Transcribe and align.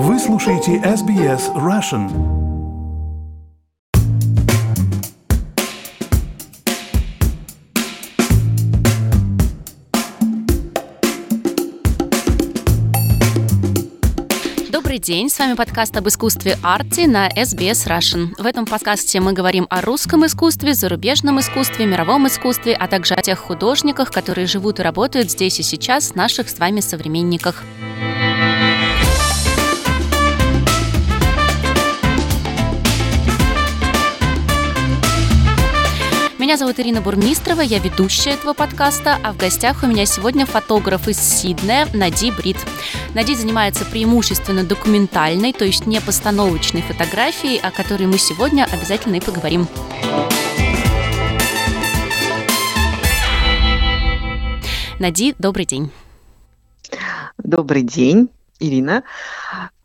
Вы 0.00 0.16
слушаете 0.20 0.76
SBS 0.76 1.52
Russian. 1.56 2.08
Добрый 14.70 15.00
день, 15.00 15.28
с 15.28 15.36
вами 15.40 15.54
подкаст 15.54 15.96
об 15.96 16.06
искусстве 16.06 16.56
арти 16.62 17.06
на 17.06 17.28
SBS 17.30 17.88
Russian. 17.88 18.40
В 18.40 18.46
этом 18.46 18.66
подкасте 18.66 19.18
мы 19.18 19.32
говорим 19.32 19.66
о 19.68 19.80
русском 19.80 20.24
искусстве, 20.24 20.74
зарубежном 20.74 21.40
искусстве, 21.40 21.86
мировом 21.86 22.28
искусстве, 22.28 22.74
а 22.74 22.86
также 22.86 23.14
о 23.14 23.22
тех 23.22 23.40
художниках, 23.40 24.12
которые 24.12 24.46
живут 24.46 24.78
и 24.78 24.82
работают 24.84 25.28
здесь 25.28 25.58
и 25.58 25.64
сейчас, 25.64 26.14
наших 26.14 26.48
с 26.48 26.60
вами 26.60 26.78
современниках. 26.78 27.64
Меня 36.48 36.56
зовут 36.56 36.80
Ирина 36.80 37.02
Бурмистрова, 37.02 37.60
я 37.60 37.78
ведущая 37.78 38.30
этого 38.30 38.54
подкаста, 38.54 39.18
а 39.22 39.34
в 39.34 39.36
гостях 39.36 39.82
у 39.82 39.86
меня 39.86 40.06
сегодня 40.06 40.46
фотограф 40.46 41.06
из 41.06 41.18
Сиднея 41.18 41.86
Нади 41.92 42.30
Брит. 42.30 42.56
Нади 43.14 43.34
занимается 43.34 43.84
преимущественно 43.84 44.64
документальной, 44.64 45.52
то 45.52 45.66
есть 45.66 45.86
не 45.86 46.00
постановочной 46.00 46.80
фотографией, 46.80 47.58
о 47.58 47.70
которой 47.70 48.04
мы 48.04 48.16
сегодня 48.16 48.64
обязательно 48.64 49.16
и 49.16 49.20
поговорим. 49.20 49.68
Нади, 54.98 55.34
добрый 55.38 55.66
день. 55.66 55.90
Добрый 57.36 57.82
день, 57.82 58.30
Ирина. 58.58 59.02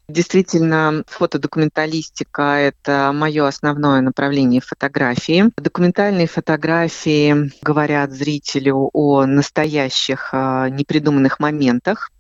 Действительно, 0.10 1.04
фотодокументалистика– 1.08 2.42
это 2.60 3.12
мое 3.14 3.48
основное 3.48 4.02
направление 4.02 4.60
фотографии. 4.60 5.52
Документальные 5.56 6.28
фотографии 6.28 7.52
говорят 7.62 8.12
зрителю 8.12 8.90
о 8.92 9.26
настоящих 9.26 10.30
а, 10.34 10.70
непридуманных 10.70 11.40
моментах, 11.40 12.12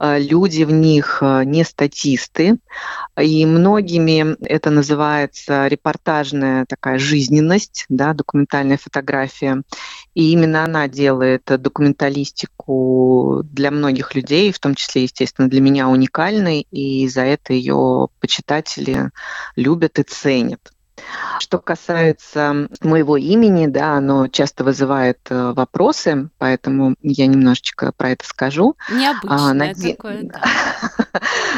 Э, 0.00 0.18
люди 0.18 0.64
в 0.64 0.70
них 0.72 1.18
э, 1.20 1.44
не 1.44 1.64
статисты, 1.64 2.58
и 3.20 3.46
многими 3.46 4.36
это 4.44 4.70
называется 4.70 5.66
репортажная 5.68 6.66
такая 6.68 6.98
жизненность, 6.98 7.86
да, 7.88 8.12
документальная 8.12 8.78
фотография. 8.78 9.62
И 10.14 10.30
именно 10.30 10.64
она 10.64 10.88
делает 10.88 11.44
документалистику 11.44 13.42
для 13.44 13.70
многих 13.70 14.14
людей, 14.14 14.52
в 14.52 14.60
том 14.60 14.74
числе, 14.74 15.02
естественно, 15.02 15.48
для 15.48 15.60
меня 15.60 15.88
уникальной, 15.88 16.66
и 16.70 17.08
за 17.08 17.22
это 17.22 17.52
ее 17.52 18.08
почитатели 18.20 19.10
любят 19.56 19.98
и 19.98 20.04
ценят. 20.04 20.73
Что 21.40 21.58
касается 21.58 22.68
моего 22.80 23.16
имени, 23.16 23.66
да, 23.66 23.94
оно 23.94 24.28
часто 24.28 24.64
вызывает 24.64 25.18
э, 25.28 25.52
вопросы, 25.52 26.30
поэтому 26.38 26.94
я 27.02 27.26
немножечко 27.26 27.92
про 27.96 28.10
это 28.10 28.24
скажу. 28.26 28.76
Необычное 28.90 29.50
а, 29.50 29.54
Нади... 29.54 29.94
такое. 29.94 30.30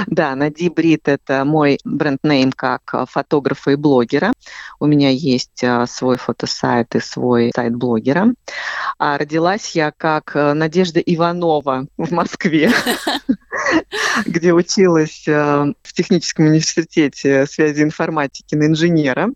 Да, 0.07 0.35
Нади 0.37 0.69
Брит– 0.71 1.03
это 1.09 1.45
мой 1.45 1.79
бренд-нейм 1.85 2.53
как 2.53 2.83
фотографа 3.09 3.73
и 3.73 3.77
блогера. 3.77 4.33
У 4.81 4.87
меня 4.87 5.11
есть 5.11 5.63
э, 5.63 5.87
свой 5.87 6.17
фотосайт 6.17 6.95
и 6.95 7.01
свой 7.01 7.53
сайт 7.55 7.75
блогера. 7.77 8.29
А 8.99 9.19
родилась 9.19 9.73
я 9.73 9.93
как 9.97 10.35
э, 10.35 10.55
Надежда 10.55 11.01
Иванова 11.01 11.87
в 11.97 12.11
Москве 12.13 12.73
где 14.27 14.53
училась 14.53 15.25
в 15.27 15.93
техническом 15.93 16.47
университете 16.47 17.47
связи 17.47 17.83
информатики 17.83 18.55
на 18.55 18.67
инженера. 18.67 19.31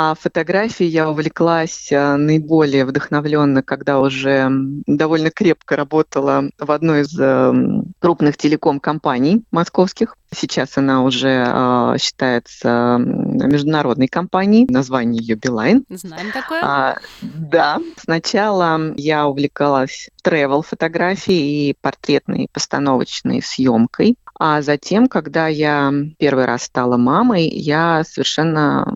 А 0.00 0.14
фотографией 0.14 0.90
я 0.90 1.10
увлеклась 1.10 1.90
э, 1.90 2.14
наиболее 2.14 2.84
вдохновленно, 2.84 3.64
когда 3.64 3.98
уже 3.98 4.48
довольно 4.86 5.32
крепко 5.32 5.74
работала 5.74 6.50
в 6.56 6.70
одной 6.70 7.00
из 7.00 7.18
эм, 7.18 7.94
крупных 7.98 8.36
телеком-компаний 8.36 9.42
московских. 9.50 10.14
Сейчас 10.32 10.78
она 10.78 11.02
уже 11.02 11.44
э, 11.44 11.96
считается 11.98 12.96
международной 13.00 14.06
компанией. 14.06 14.68
Название 14.70 15.20
ее 15.20 15.34
Билайн. 15.34 15.84
Знаем 15.88 16.30
такое. 16.30 16.60
А, 16.62 16.98
да. 17.20 17.80
Сначала 17.96 18.94
я 18.96 19.26
увлекалась 19.26 20.10
travel 20.24 20.62
фотографией 20.62 21.70
и 21.70 21.76
портретной 21.80 22.48
постановочной 22.52 23.42
съемкой. 23.42 24.16
А 24.38 24.62
затем, 24.62 25.08
когда 25.08 25.48
я 25.48 25.92
первый 26.18 26.44
раз 26.44 26.62
стала 26.62 26.96
мамой, 26.96 27.48
я 27.48 28.04
совершенно 28.04 28.94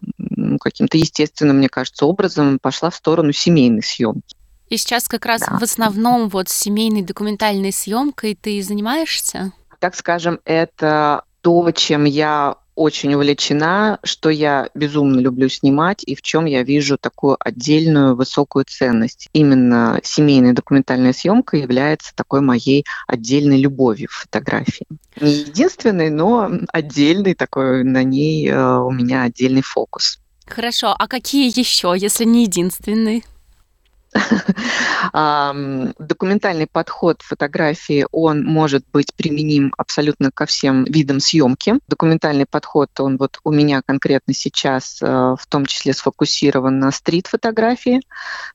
каким-то 0.61 0.97
естественным, 0.99 1.59
мне 1.59 1.69
кажется, 1.69 2.07
образом 2.07 2.59
пошла 2.61 2.91
в 2.91 2.95
сторону 2.95 3.33
семейной 3.33 3.83
съемки. 3.83 4.37
И 4.69 4.77
сейчас 4.79 5.07
как 5.07 5.27
раз 5.27 5.43
да. 5.43 5.59
в 5.59 5.63
основном 5.63 6.29
вот 6.29 6.49
семейной 6.49 7.03
документальной 7.03 7.73
съемкой 7.73 8.35
ты 8.35 8.63
занимаешься? 8.63 9.53
Так 9.81 9.95
скажем, 9.95 10.41
это 10.45 11.25
то, 11.43 11.71
чем 11.73 12.05
я 12.05 12.57
очень 12.75 13.15
увлечена, 13.15 13.99
что 14.03 14.31
я 14.31 14.71
безумно 14.75 15.21
люблю 15.21 15.49
снимать 15.49 16.03
и 16.05 16.15
в 16.15 16.23
чем 16.23 16.47
я 16.47 16.63
вижу 16.63 16.97
такую 16.97 17.37
отдельную 17.39 18.17
высокую 18.17 18.65
ценность. 18.67 19.29
Именно 19.33 20.01
семейная 20.03 20.55
документальная 20.55 21.13
съемка 21.13 21.57
является 21.57 22.15
такой 22.15 22.41
моей 22.41 22.85
отдельной 23.07 23.61
любовью 23.61 24.09
в 24.11 24.23
фотографии. 24.23 24.87
Не 25.21 25.33
единственной, 25.33 26.09
но 26.09 26.51
отдельный 26.73 27.35
такой, 27.35 27.85
на 27.85 28.03
ней 28.03 28.49
э, 28.49 28.79
у 28.79 28.91
меня 28.91 29.25
отдельный 29.25 29.63
фокус. 29.63 30.22
Хорошо, 30.55 30.95
а 30.99 31.09
какие 31.09 31.49
еще, 31.59 31.95
если 31.97 32.25
не 32.25 32.43
единственный? 32.43 33.25
Документальный 35.99 36.67
подход 36.71 37.23
фотографии, 37.23 38.07
он 38.13 38.45
может 38.45 38.85
быть 38.93 39.15
применим 39.15 39.73
абсолютно 39.77 40.31
ко 40.33 40.47
всем 40.47 40.85
видам 40.85 41.21
съемки. 41.21 41.75
Документальный 41.89 42.47
подход, 42.49 42.89
он 42.99 43.17
вот 43.17 43.39
у 43.45 43.53
меня 43.53 43.83
конкретно 43.85 44.35
сейчас 44.35 45.01
э, 45.03 45.07
в 45.07 45.47
том 45.49 45.67
числе 45.67 45.93
сфокусирован 45.93 46.79
на 46.79 46.91
стрит-фотографии. 46.91 48.01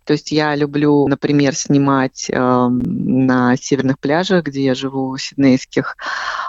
То 0.06 0.14
есть 0.14 0.32
я 0.32 0.56
люблю, 0.56 1.08
например, 1.08 1.56
снимать 1.56 2.30
на 2.30 3.56
северных 3.58 4.00
пляжах, 4.00 4.46
где 4.46 4.64
я 4.64 4.76
живу, 4.76 5.18
сиднейских 5.18 5.98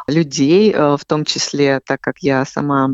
людей, 0.07 0.73
э, 0.73 0.97
в 0.97 1.05
том 1.07 1.25
числе, 1.25 1.81
так 1.85 2.01
как 2.01 2.19
я 2.19 2.45
сама 2.45 2.91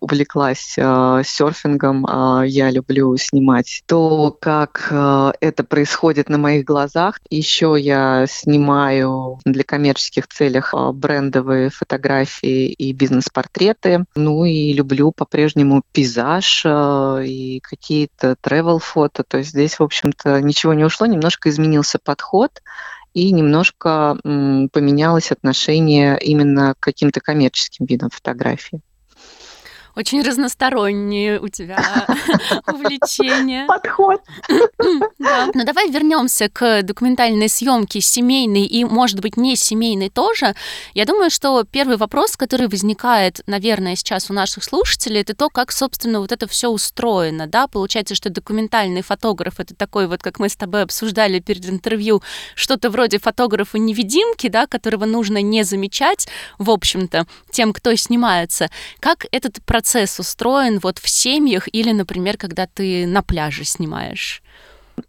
увлеклась 0.00 0.74
э, 0.76 1.22
серфингом, 1.24 2.06
я 2.44 2.70
люблю 2.70 3.16
снимать 3.16 3.82
то, 3.86 4.36
как 4.40 4.92
это 5.40 5.49
происходит 5.52 6.28
на 6.28 6.38
моих 6.38 6.64
глазах. 6.64 7.18
Еще 7.30 7.76
я 7.78 8.26
снимаю 8.28 9.38
для 9.44 9.64
коммерческих 9.64 10.28
целях 10.28 10.74
а, 10.74 10.92
брендовые 10.92 11.70
фотографии 11.70 12.72
и 12.72 12.92
бизнес-портреты. 12.92 14.04
Ну 14.14 14.44
и 14.44 14.72
люблю 14.72 15.12
по-прежнему 15.12 15.82
пейзаж 15.92 16.62
а, 16.64 17.20
и 17.20 17.60
какие-то 17.60 18.36
travel-фото. 18.42 19.24
То 19.24 19.38
есть 19.38 19.50
здесь, 19.50 19.78
в 19.78 19.82
общем-то, 19.82 20.40
ничего 20.40 20.74
не 20.74 20.84
ушло, 20.84 21.06
немножко 21.06 21.48
изменился 21.48 21.98
подход 22.02 22.62
и 23.12 23.32
немножко 23.32 24.16
поменялось 24.22 25.32
отношение 25.32 26.18
именно 26.20 26.74
к 26.78 26.80
каким-то 26.80 27.20
коммерческим 27.20 27.86
видам 27.86 28.10
фотографии. 28.10 28.82
Очень 29.96 30.22
разносторонние 30.22 31.40
у 31.40 31.48
тебя 31.48 32.06
увлечения. 32.66 33.66
Подход. 33.66 34.22
Да. 35.18 35.46
Но 35.46 35.52
ну, 35.54 35.64
давай 35.64 35.90
вернемся 35.90 36.48
к 36.48 36.82
документальной 36.82 37.48
съемке 37.48 38.00
семейной 38.00 38.64
и, 38.64 38.84
может 38.84 39.20
быть, 39.20 39.36
не 39.36 39.54
семейной 39.54 40.08
тоже. 40.08 40.54
Я 40.94 41.04
думаю, 41.04 41.30
что 41.30 41.62
первый 41.64 41.96
вопрос, 41.98 42.36
который 42.36 42.68
возникает, 42.68 43.42
наверное, 43.46 43.96
сейчас 43.96 44.30
у 44.30 44.32
наших 44.32 44.64
слушателей, 44.64 45.20
это 45.20 45.34
то, 45.34 45.50
как, 45.50 45.72
собственно, 45.72 46.20
вот 46.20 46.32
это 46.32 46.48
все 46.48 46.68
устроено. 46.68 47.46
Да? 47.46 47.66
Получается, 47.66 48.14
что 48.14 48.30
документальный 48.30 49.02
фотограф 49.02 49.60
это 49.60 49.74
такой 49.74 50.06
вот, 50.06 50.22
как 50.22 50.38
мы 50.38 50.48
с 50.48 50.56
тобой 50.56 50.82
обсуждали 50.82 51.38
перед 51.38 51.68
интервью, 51.68 52.22
что-то 52.54 52.88
вроде 52.88 53.18
фотографа-невидимки, 53.18 54.48
да, 54.48 54.66
которого 54.66 55.04
нужно 55.04 55.42
не 55.42 55.64
замечать, 55.64 56.28
в 56.58 56.70
общем-то, 56.70 57.26
тем, 57.50 57.72
кто 57.72 57.94
снимается. 57.94 58.70
Как 59.00 59.26
этот 59.30 59.62
процесс 59.64 59.79
процесс 59.80 60.18
устроен 60.20 60.78
вот 60.78 60.98
в 60.98 61.08
семьях 61.08 61.66
или, 61.72 61.92
например, 61.92 62.36
когда 62.36 62.66
ты 62.66 63.06
на 63.06 63.22
пляже 63.22 63.64
снимаешь? 63.64 64.42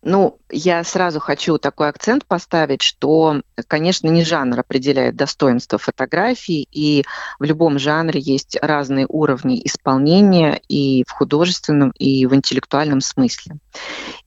Ну, 0.02 0.38
я 0.50 0.82
сразу 0.86 1.20
хочу 1.20 1.58
такой 1.58 1.90
акцент 1.90 2.26
поставить, 2.26 2.82
что, 2.82 3.42
конечно, 3.68 4.08
не 4.08 4.24
жанр 4.24 4.62
определяет 4.62 5.18
достоинство 5.18 5.78
фотографии, 5.78 6.66
и 6.72 7.04
в 7.38 7.44
любом 7.44 7.80
жанре 7.80 8.22
есть 8.22 8.58
разные 8.62 9.06
уровни 9.10 9.62
исполнения 9.66 10.62
и 10.70 11.04
в 11.06 11.12
художественном, 11.12 11.92
и 12.00 12.26
в 12.26 12.34
интеллектуальном 12.34 13.02
смысле. 13.02 13.58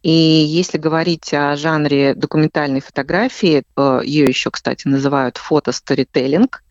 И 0.02 0.11
если 0.11 0.76
говорить 0.76 1.32
о 1.32 1.56
жанре 1.56 2.14
документальной 2.14 2.82
фотографии, 2.82 3.62
ее 4.05 4.25
еще, 4.26 4.50
кстати, 4.50 4.87
называют 4.87 5.38
фото-сторителлинг, 5.38 6.62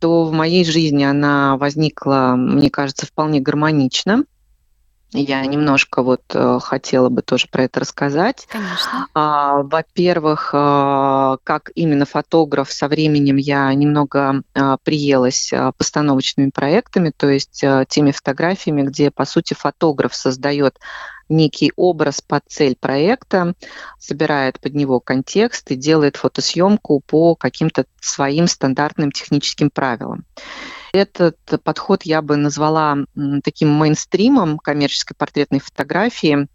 то 0.00 0.24
в 0.24 0.32
моей 0.32 0.64
жизни 0.64 1.04
она 1.04 1.56
возникла, 1.56 2.34
мне 2.36 2.70
кажется, 2.70 3.06
вполне 3.06 3.40
гармонично. 3.40 4.24
Я 5.12 5.44
немножко 5.44 6.04
вот 6.04 6.22
э, 6.34 6.58
хотела 6.62 7.08
бы 7.08 7.22
тоже 7.22 7.48
про 7.50 7.64
это 7.64 7.80
рассказать. 7.80 8.46
Конечно. 8.48 9.08
А, 9.12 9.62
во-первых, 9.62 10.50
а, 10.54 11.38
как 11.42 11.72
именно 11.74 12.06
фотограф 12.06 12.70
со 12.70 12.86
временем 12.86 13.34
я 13.34 13.74
немного 13.74 14.42
а, 14.54 14.76
приелась 14.84 15.52
постановочными 15.76 16.50
проектами, 16.50 17.12
то 17.16 17.28
есть 17.28 17.64
теми 17.88 18.12
фотографиями, 18.12 18.82
где, 18.82 19.10
по 19.10 19.24
сути, 19.24 19.54
фотограф 19.54 20.14
создает 20.14 20.78
некий 21.30 21.72
образ 21.76 22.20
под 22.20 22.42
цель 22.48 22.76
проекта, 22.78 23.54
собирает 23.98 24.60
под 24.60 24.74
него 24.74 25.00
контекст 25.00 25.70
и 25.70 25.76
делает 25.76 26.16
фотосъемку 26.16 27.00
по 27.06 27.34
каким-то 27.34 27.86
своим 28.00 28.46
стандартным 28.46 29.12
техническим 29.12 29.70
правилам. 29.70 30.24
Этот 30.92 31.36
подход 31.62 32.02
я 32.02 32.20
бы 32.20 32.36
назвала 32.36 32.98
таким 33.44 33.68
мейнстримом 33.70 34.58
коммерческой 34.58 35.14
портретной 35.14 35.60
фотографии, 35.60 36.48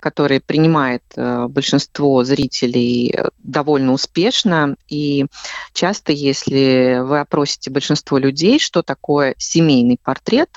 который 0.00 0.40
принимает 0.40 1.02
э, 1.14 1.46
большинство 1.48 2.24
зрителей 2.24 3.12
э, 3.12 3.28
довольно 3.38 3.92
успешно. 3.92 4.76
И 4.88 5.26
часто, 5.72 6.12
если 6.12 7.00
вы 7.02 7.20
опросите 7.20 7.70
большинство 7.70 8.18
людей, 8.18 8.58
что 8.58 8.82
такое 8.82 9.34
семейный 9.38 9.98
портрет, 10.02 10.48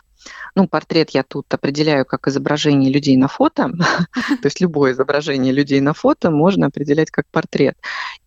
ну, 0.55 0.67
портрет 0.67 1.11
я 1.11 1.23
тут 1.23 1.53
определяю 1.53 2.05
как 2.05 2.27
изображение 2.27 2.91
людей 2.91 3.17
на 3.17 3.27
фото, 3.27 3.71
то 4.15 4.45
есть 4.45 4.61
любое 4.61 4.93
изображение 4.93 5.51
людей 5.53 5.81
на 5.81 5.93
фото 5.93 6.31
можно 6.31 6.67
определять 6.67 7.11
как 7.11 7.25
портрет. 7.31 7.75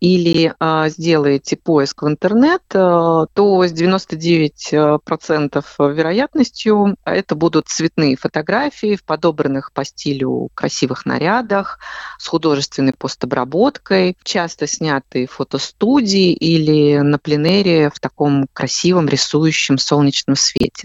Или 0.00 0.54
а, 0.58 0.88
сделаете 0.88 1.56
поиск 1.56 2.02
в 2.02 2.08
интернет, 2.08 2.62
а, 2.74 3.26
то 3.32 3.62
с 3.64 3.72
99% 3.72 5.64
вероятностью 5.94 6.96
это 7.04 7.34
будут 7.34 7.68
цветные 7.68 8.16
фотографии 8.16 8.96
в 8.96 9.04
подобранных 9.04 9.72
по 9.72 9.84
стилю 9.84 10.48
красивых 10.54 11.06
нарядах, 11.06 11.78
с 12.18 12.26
художественной 12.26 12.92
постобработкой, 12.92 14.16
часто 14.22 14.66
снятые 14.66 15.26
в 15.26 15.32
фотостудии 15.32 16.32
или 16.32 16.98
на 16.98 17.18
пленере 17.18 17.90
в 17.90 18.00
таком 18.00 18.46
красивом 18.52 19.08
рисующем 19.08 19.78
солнечном 19.78 20.36
свете. 20.36 20.84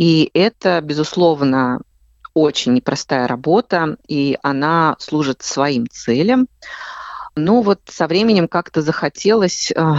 И 0.00 0.30
это, 0.32 0.80
безусловно, 0.80 1.82
очень 2.32 2.72
непростая 2.72 3.28
работа, 3.28 3.98
и 4.08 4.38
она 4.42 4.96
служит 4.98 5.42
своим 5.42 5.86
целям. 5.90 6.48
Но 7.36 7.60
вот 7.60 7.80
со 7.84 8.06
временем 8.06 8.48
как-то 8.48 8.80
захотелось, 8.80 9.70
э, 9.70 9.94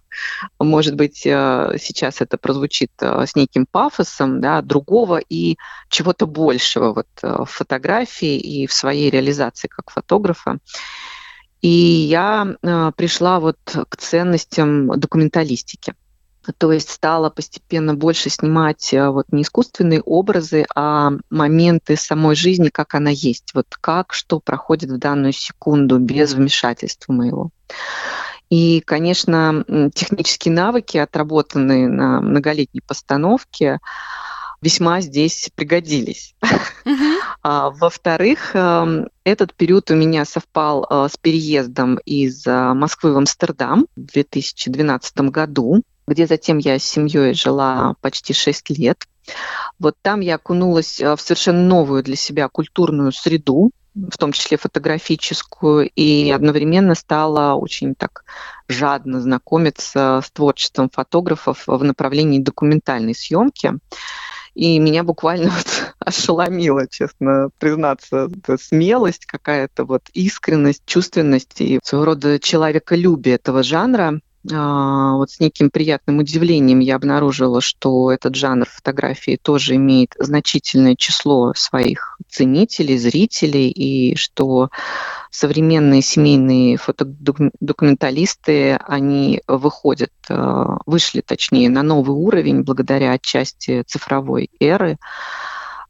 может 0.58 0.94
быть, 0.94 1.26
э, 1.26 1.76
сейчас 1.78 2.22
это 2.22 2.38
прозвучит 2.38 2.90
э, 3.02 3.26
с 3.26 3.36
неким 3.36 3.66
пафосом, 3.70 4.40
да, 4.40 4.62
другого 4.62 5.18
и 5.18 5.58
чего-то 5.90 6.26
большего 6.26 6.94
вот 6.94 7.08
в 7.20 7.44
фотографии 7.44 8.38
и 8.38 8.66
в 8.66 8.72
своей 8.72 9.10
реализации 9.10 9.68
как 9.68 9.90
фотографа. 9.90 10.56
И 11.60 11.68
я 11.68 12.56
пришла 12.96 13.40
вот 13.40 13.58
к 13.90 13.96
ценностям 13.98 14.98
документалистики. 14.98 15.94
То 16.52 16.72
есть 16.72 16.90
стала 16.90 17.30
постепенно 17.30 17.94
больше 17.94 18.30
снимать 18.30 18.92
э, 18.92 19.08
вот 19.08 19.26
не 19.32 19.42
искусственные 19.42 20.02
образы, 20.02 20.66
а 20.74 21.12
моменты 21.30 21.96
самой 21.96 22.36
жизни, 22.36 22.68
как 22.68 22.94
она 22.94 23.10
есть, 23.10 23.54
вот 23.54 23.66
как 23.80 24.12
что 24.12 24.40
проходит 24.40 24.90
в 24.90 24.98
данную 24.98 25.32
секунду 25.32 25.98
без 25.98 26.34
вмешательства 26.34 27.12
моего. 27.12 27.50
И, 28.50 28.80
конечно, 28.80 29.64
технические 29.94 30.54
навыки, 30.54 30.98
отработанные 30.98 31.88
на 31.88 32.20
многолетней 32.20 32.82
постановке, 32.86 33.80
весьма 34.60 35.00
здесь 35.00 35.50
пригодились. 35.54 36.34
А, 37.46 37.68
во-вторых, 37.68 38.52
эм, 38.54 39.08
этот 39.22 39.52
период 39.52 39.90
у 39.90 39.94
меня 39.94 40.24
совпал 40.24 40.86
э, 40.88 41.08
с 41.12 41.18
переездом 41.18 41.98
из 42.06 42.46
э, 42.46 42.72
Москвы 42.72 43.12
в 43.12 43.18
Амстердам 43.18 43.86
в 43.96 44.06
2012 44.06 45.18
году 45.30 45.82
где 46.06 46.26
затем 46.26 46.58
я 46.58 46.78
с 46.78 46.84
семьей 46.84 47.34
жила 47.34 47.94
почти 48.00 48.32
6 48.32 48.70
лет. 48.70 49.04
Вот 49.78 49.94
там 50.02 50.20
я 50.20 50.36
окунулась 50.36 51.00
э, 51.00 51.16
в 51.16 51.20
совершенно 51.20 51.62
новую 51.62 52.02
для 52.02 52.16
себя 52.16 52.48
культурную 52.48 53.12
среду, 53.12 53.70
в 53.94 54.18
том 54.18 54.32
числе 54.32 54.56
фотографическую, 54.56 55.88
и 55.88 56.30
одновременно 56.30 56.94
стала 56.94 57.54
очень 57.54 57.94
так 57.94 58.24
жадно 58.68 59.20
знакомиться 59.20 60.20
с 60.24 60.30
творчеством 60.30 60.90
фотографов 60.90 61.64
в 61.66 61.82
направлении 61.84 62.40
документальной 62.40 63.14
съемки. 63.14 63.74
И 64.54 64.78
меня 64.78 65.02
буквально 65.02 65.50
вот 65.56 65.94
ошеломило, 65.98 66.88
честно 66.88 67.50
признаться, 67.58 68.28
смелость 68.60 69.26
какая-то, 69.26 69.84
вот 69.84 70.02
искренность, 70.12 70.82
чувственность 70.86 71.60
и 71.60 71.80
своего 71.82 72.04
рода 72.04 72.38
человеколюбие 72.38 73.36
этого 73.36 73.62
жанра. 73.62 74.20
А, 74.52 75.14
вот 75.14 75.30
с 75.30 75.40
неким 75.40 75.70
приятным 75.70 76.18
удивлением 76.18 76.80
я 76.80 76.96
обнаружила, 76.96 77.60
что 77.60 78.10
этот 78.10 78.34
жанр 78.34 78.66
фотографии 78.66 79.38
тоже 79.40 79.76
имеет 79.76 80.14
значительное 80.18 80.96
число 80.96 81.54
своих 81.54 82.18
ценителей, 82.28 82.98
зрителей, 82.98 83.70
и 83.70 84.16
что 84.16 84.68
современные 85.30 86.02
семейные 86.02 86.76
фотодокументалисты, 86.76 88.76
они 88.86 89.40
выходят, 89.48 90.12
а, 90.28 90.76
вышли 90.84 91.22
точнее 91.22 91.70
на 91.70 91.82
новый 91.82 92.16
уровень 92.16 92.62
благодаря 92.62 93.12
отчасти 93.12 93.82
цифровой 93.86 94.50
эры 94.60 94.98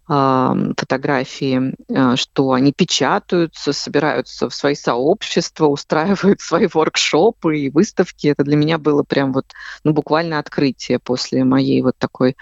фотографии, 0.06 1.74
а, 1.94 2.16
что 2.16 2.52
они 2.52 2.72
печатаются, 2.72 3.72
собираются 3.72 4.48
в 4.48 4.54
свои 4.54 4.74
сообщества, 4.74 5.66
устраивают 5.68 6.40
свои 6.40 6.66
воркшопы 6.72 7.58
и 7.58 7.70
выставки. 7.70 8.28
Это 8.28 8.44
для 8.44 8.56
меня 8.56 8.78
было 8.78 9.02
прям 9.02 9.32
вот, 9.32 9.46
ну, 9.82 9.92
буквально 9.92 10.38
открытие 10.38 10.98
после 10.98 11.44
моей 11.44 11.80
вот 11.82 11.96
такой 11.98 12.36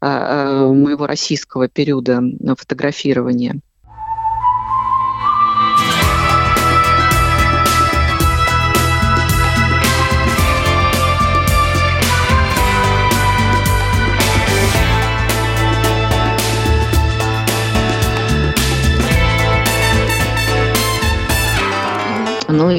а, 0.00 0.66
а, 0.66 0.72
моего 0.72 1.06
российского 1.06 1.68
периода 1.68 2.22
фотографирования. 2.58 3.60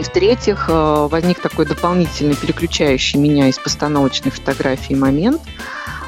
В-третьих, 0.08 0.66
э, 0.70 1.08
возник 1.10 1.40
такой 1.40 1.66
дополнительный 1.66 2.36
переключающий 2.36 3.20
меня 3.20 3.50
из 3.50 3.60
постановочной 3.60 4.32
фотографии 4.32 4.94
момент, 4.94 5.42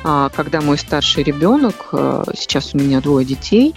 а, 0.04 0.30
когда 0.30 0.62
мой 0.62 0.78
старший 0.78 1.24
ребенок, 1.24 1.90
э, 1.92 2.24
сейчас 2.36 2.74
у 2.74 2.78
меня 2.78 3.02
двое 3.02 3.26
детей, 3.26 3.76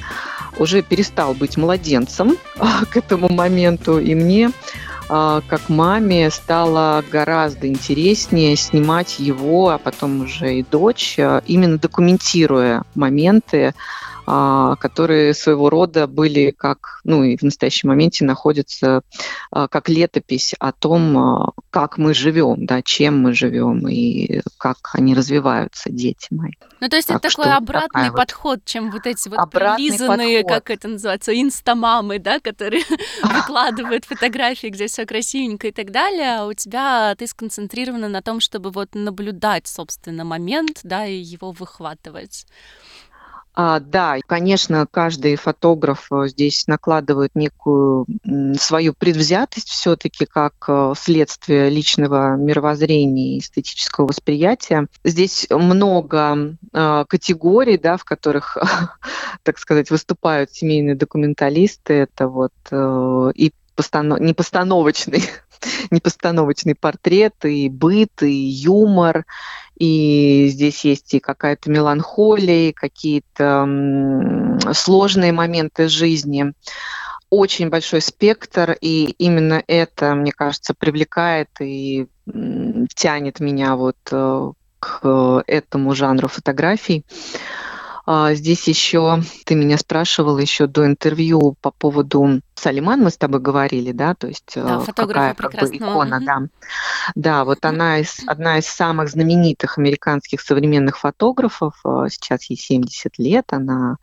уже 0.59 0.83
перестал 0.83 1.35
быть 1.35 1.57
младенцем 1.57 2.37
к 2.91 2.97
этому 2.97 3.29
моменту, 3.29 3.99
и 3.99 4.15
мне 4.15 4.53
а, 5.09 5.43
как 5.47 5.69
маме 5.69 6.31
стало 6.31 7.05
гораздо 7.11 7.67
интереснее 7.67 8.57
снимать 8.57 9.19
его, 9.19 9.71
а 9.71 9.79
потом 9.79 10.23
уже 10.23 10.55
и 10.55 10.63
дочь, 10.63 11.17
э, 11.19 11.43
именно 11.47 11.79
документируя 11.79 12.85
моменты, 12.95 13.69
а, 13.69 13.75
которые 14.25 15.35
своего 15.35 15.69
рода 15.69 16.07
были 16.07 16.51
как, 16.57 17.01
ну 17.05 17.25
и 17.25 17.37
в 17.37 17.43
настоящем 17.43 17.89
моменте 17.89 18.25
находятся 18.25 19.03
а, 19.51 19.69
как 19.69 19.89
летопись 19.89 20.55
о 20.59 20.73
том, 20.73 21.19
а, 21.19 21.53
как 21.71 21.99
мы 21.99 22.15
живем, 22.15 22.67
да, 22.67 22.83
чем 22.83 23.21
мы 23.21 23.33
живем 23.33 23.89
и 23.89 24.41
как 24.59 24.77
они 24.95 25.15
развиваются, 25.15 25.91
дети 25.91 26.29
мои. 26.31 26.53
Ну, 26.81 26.89
то 26.89 26.97
есть 26.97 27.09
так 27.09 27.19
это 27.19 27.31
такой 27.31 27.53
обратный 27.53 28.11
вот 28.11 28.17
подход, 28.17 28.61
чем 28.65 28.91
вот 28.91 29.07
эти 29.07 29.29
вот 29.29 29.39
обратный 29.39 29.89
прилизанные, 29.89 30.43
подход. 30.43 30.63
как 30.63 30.71
это 30.71 30.89
называется, 30.89 31.33
инстамамы, 31.41 32.19
да, 32.19 32.39
которые 32.41 32.85
выкладывают 33.23 34.05
фотографии, 34.05 34.69
где 34.69 34.87
все 34.87 35.05
красивенько 35.05 35.69
и 35.69 35.73
так 35.73 35.91
далее, 35.91 36.39
а 36.39 36.47
у 36.47 36.53
тебя 36.53 37.15
ты 37.17 37.27
сконцентрирована 37.27 38.09
на 38.09 38.23
том, 38.23 38.41
чтобы 38.41 38.71
вот 38.71 38.95
наблюдать, 38.95 39.67
собственно, 39.67 40.25
момент, 40.25 40.81
да, 40.85 41.07
и 41.07 41.17
его 41.17 41.51
выхватывать. 41.51 42.47
А, 43.55 43.81
да, 43.81 44.17
конечно, 44.27 44.87
каждый 44.91 45.37
фотограф 45.37 46.07
э, 46.11 46.29
здесь 46.29 46.67
накладывает 46.67 47.33
некую 47.35 48.07
свою 48.59 48.95
предвзятость 48.95 49.69
все-таки 49.69 50.25
как 50.25 50.55
э, 50.69 50.95
следствие 50.97 51.69
личного 51.69 52.37
мировоззрения 52.37 53.37
и 53.37 53.41
эстетического 53.41 54.07
восприятия. 54.07 54.87
Здесь 55.05 55.47
много 55.51 56.57
э, 56.73 57.05
категорий, 57.07 57.77
да, 57.77 57.99
в 57.99 58.05
которых, 58.05 58.57
так 59.43 59.59
сказать, 59.59 59.91
выступают 59.91 60.51
семейные 60.53 60.95
документалисты. 60.95 61.93
Это 61.93 62.29
вот 62.29 62.53
э, 62.71 63.33
и 63.35 63.53
постанов... 63.75 64.21
непостановочный 64.21 65.25
непостановочный 65.91 66.75
портрет, 66.75 67.35
и 67.45 67.69
быт, 67.69 68.23
и 68.23 68.33
юмор, 68.33 69.27
и 69.83 70.47
здесь 70.47 70.85
есть 70.85 71.13
и 71.13 71.19
какая-то 71.19 71.69
меланхолия, 71.69 72.69
и 72.69 72.73
какие-то 72.73 73.67
сложные 74.75 75.33
моменты 75.33 75.89
жизни. 75.89 76.53
Очень 77.31 77.69
большой 77.69 78.01
спектр, 78.01 78.77
и 78.81 79.07
именно 79.19 79.61
это, 79.67 80.15
мне 80.15 80.31
кажется, 80.31 80.73
привлекает 80.73 81.49
и 81.59 82.07
тянет 82.95 83.41
меня 83.41 83.75
вот 83.75 83.97
э, 84.13 84.53
к 84.79 85.43
этому 85.49 85.97
жанру 85.97 86.29
фотографий. 86.29 87.05
А, 88.05 88.35
здесь 88.35 88.67
еще 88.67 89.23
ты 89.45 89.55
меня 89.55 89.79
спрашивал 89.79 90.39
еще 90.39 90.67
до 90.67 90.87
интервью 90.87 91.55
по 91.61 91.71
поводу 91.71 92.41
Салиман, 92.55 93.01
мы 93.01 93.11
с 93.11 93.17
тобой 93.17 93.41
говорили, 93.41 93.93
да, 93.93 94.15
то 94.15 94.29
есть 94.29 94.53
да, 94.55 94.83
э, 94.87 94.93
какая 94.95 95.35
как 95.35 95.53
бы, 95.53 95.77
икона, 95.77 96.21
да. 96.21 96.43
Да, 97.15 97.45
вот 97.45 97.65
она 97.65 97.99
из, 97.99 98.21
одна 98.27 98.59
из 98.59 98.67
самых 98.67 99.09
знаменитых 99.09 99.79
американских 99.79 100.41
современных 100.41 100.99
фотографов, 100.99 101.75
э, 101.85 102.07
сейчас 102.11 102.45
ей 102.51 102.57
70 102.57 103.19
лет, 103.19 103.47
она 103.53 103.97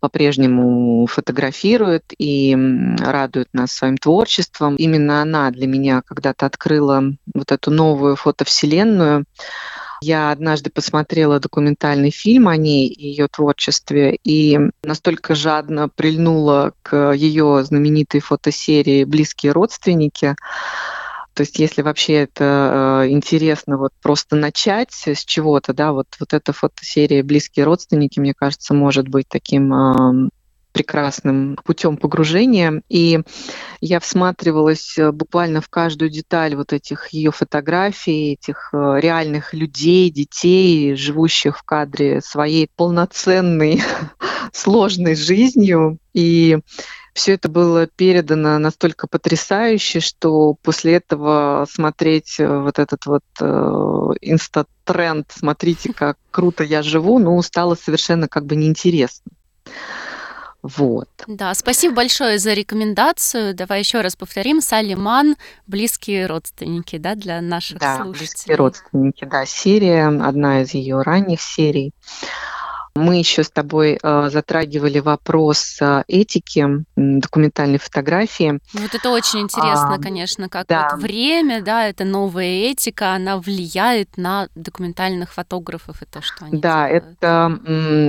по-прежнему 0.00 1.06
фотографирует 1.06 2.04
и 2.16 2.56
радует 3.00 3.48
нас 3.52 3.72
своим 3.72 3.98
творчеством. 3.98 4.76
Именно 4.76 5.22
она 5.22 5.50
для 5.50 5.66
меня 5.66 6.02
когда-то 6.02 6.46
открыла 6.46 7.02
вот 7.34 7.50
эту 7.50 7.70
новую 7.70 8.16
фотовселенную, 8.16 9.24
я 10.04 10.30
однажды 10.30 10.70
посмотрела 10.70 11.40
документальный 11.40 12.10
фильм 12.10 12.48
о 12.48 12.56
ней 12.56 12.88
и 12.88 13.08
ее 13.08 13.28
творчестве, 13.28 14.18
и 14.22 14.58
настолько 14.82 15.34
жадно 15.34 15.88
прильнула 15.88 16.72
к 16.82 17.12
ее 17.12 17.64
знаменитой 17.64 18.20
фотосерии 18.20 19.04
«Близкие 19.04 19.52
родственники», 19.52 20.36
то 21.34 21.40
есть, 21.40 21.58
если 21.58 21.82
вообще 21.82 22.12
это 22.14 23.02
э, 23.06 23.10
интересно, 23.10 23.76
вот 23.76 23.92
просто 24.00 24.36
начать 24.36 24.92
с 24.92 25.24
чего-то, 25.24 25.74
да, 25.74 25.92
вот, 25.92 26.06
вот 26.20 26.32
эта 26.32 26.52
фотосерия 26.52 27.24
«Близкие 27.24 27.64
родственники», 27.64 28.20
мне 28.20 28.34
кажется, 28.34 28.72
может 28.72 29.08
быть 29.08 29.26
таким 29.28 30.30
прекрасным 30.74 31.56
путем 31.64 31.96
погружения. 31.96 32.82
И 32.88 33.20
я 33.80 34.00
всматривалась 34.00 34.98
э, 34.98 35.12
буквально 35.12 35.60
в 35.60 35.68
каждую 35.68 36.10
деталь 36.10 36.56
вот 36.56 36.72
этих 36.72 37.08
ее 37.08 37.30
фотографий, 37.30 38.32
этих 38.32 38.70
э, 38.72 38.98
реальных 39.00 39.54
людей, 39.54 40.10
детей, 40.10 40.96
живущих 40.96 41.58
в 41.58 41.62
кадре 41.62 42.20
своей 42.20 42.68
полноценной, 42.76 43.82
сложной 44.52 45.14
жизнью. 45.14 45.98
И 46.12 46.58
все 47.14 47.34
это 47.34 47.48
было 47.48 47.86
передано 47.86 48.58
настолько 48.58 49.06
потрясающе, 49.06 50.00
что 50.00 50.56
после 50.60 50.94
этого 50.94 51.68
смотреть 51.70 52.40
э, 52.40 52.48
вот 52.48 52.80
этот 52.80 53.06
вот 53.06 53.22
инстатренд, 54.20 55.30
смотрите, 55.32 55.92
как 55.92 56.18
круто 56.32 56.64
я 56.64 56.82
живу, 56.82 57.20
ну, 57.20 57.40
стало 57.42 57.76
совершенно 57.76 58.26
как 58.26 58.44
бы 58.46 58.56
неинтересно. 58.56 59.30
Вот. 60.64 61.10
Да, 61.26 61.52
спасибо 61.52 61.96
большое 61.96 62.38
за 62.38 62.54
рекомендацию. 62.54 63.54
Давай 63.54 63.80
еще 63.80 64.00
раз 64.00 64.16
повторим. 64.16 64.62
Салиман 64.62 65.36
«Близкие 65.66 66.24
родственники», 66.24 66.96
да, 66.96 67.14
для 67.14 67.42
наших 67.42 67.78
да, 67.78 67.96
слушателей. 67.96 68.18
«Близкие 68.28 68.56
родственники», 68.56 69.24
да, 69.26 69.44
серия, 69.44 70.06
одна 70.06 70.62
из 70.62 70.72
ее 70.72 71.02
ранних 71.02 71.42
серий. 71.42 71.92
Мы 72.96 73.18
еще 73.18 73.42
с 73.42 73.50
тобой 73.50 73.98
э, 74.00 74.30
затрагивали 74.30 75.00
вопрос 75.00 75.78
э, 75.80 76.04
этики 76.06 76.84
документальной 76.94 77.78
фотографии. 77.78 78.60
Вот 78.72 78.94
это 78.94 79.10
очень 79.10 79.40
интересно, 79.40 79.94
а, 79.94 79.98
конечно, 79.98 80.48
как 80.48 80.68
да. 80.68 80.90
вот 80.92 81.02
время, 81.02 81.60
да, 81.60 81.88
это 81.88 82.04
новая 82.04 82.70
этика, 82.70 83.14
она 83.14 83.38
влияет 83.38 84.16
на 84.16 84.46
документальных 84.54 85.32
фотографов 85.32 86.02
и 86.02 86.06
то, 86.06 86.22
что 86.22 86.44
они 86.44 86.60
Да, 86.60 86.86
делают. 86.86 87.04
это 87.20 87.60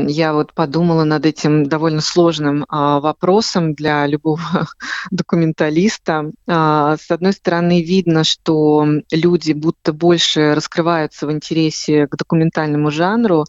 я 0.08 0.34
вот 0.34 0.54
подумала 0.54 1.04
над 1.04 1.26
этим 1.26 1.66
довольно 1.66 2.02
сложным 2.02 2.66
а, 2.70 3.00
вопросом 3.00 3.74
для 3.74 4.06
любого 4.06 4.68
документалиста. 5.10 6.32
А, 6.48 6.96
с 6.98 7.10
одной 7.10 7.34
стороны, 7.34 7.82
видно, 7.82 8.24
что 8.24 8.86
люди 9.12 9.54
будто 9.54 9.94
больше 9.94 10.54
раскрываются 10.54 11.26
в 11.26 11.32
интересе 11.32 12.06
к 12.06 12.16
документальному 12.16 12.92
жанру, 12.92 13.46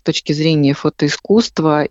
с 0.00 0.02
точки 0.02 0.32
зрения 0.32 0.72
фотоискусства. 0.72 1.88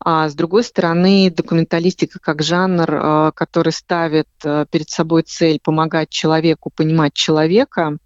А 0.00 0.28
с 0.28 0.34
другой 0.34 0.64
стороны, 0.64 1.30
документалистика 1.30 2.18
как 2.18 2.42
жанр, 2.42 2.90
э, 2.90 3.32
который 3.34 3.72
ставит 3.72 4.28
э, 4.44 4.66
перед 4.68 4.90
собой 4.90 5.22
цель 5.22 5.60
помогать 5.62 6.10
человеку 6.10 6.70
понимать 6.74 7.14
человека, 7.14 7.96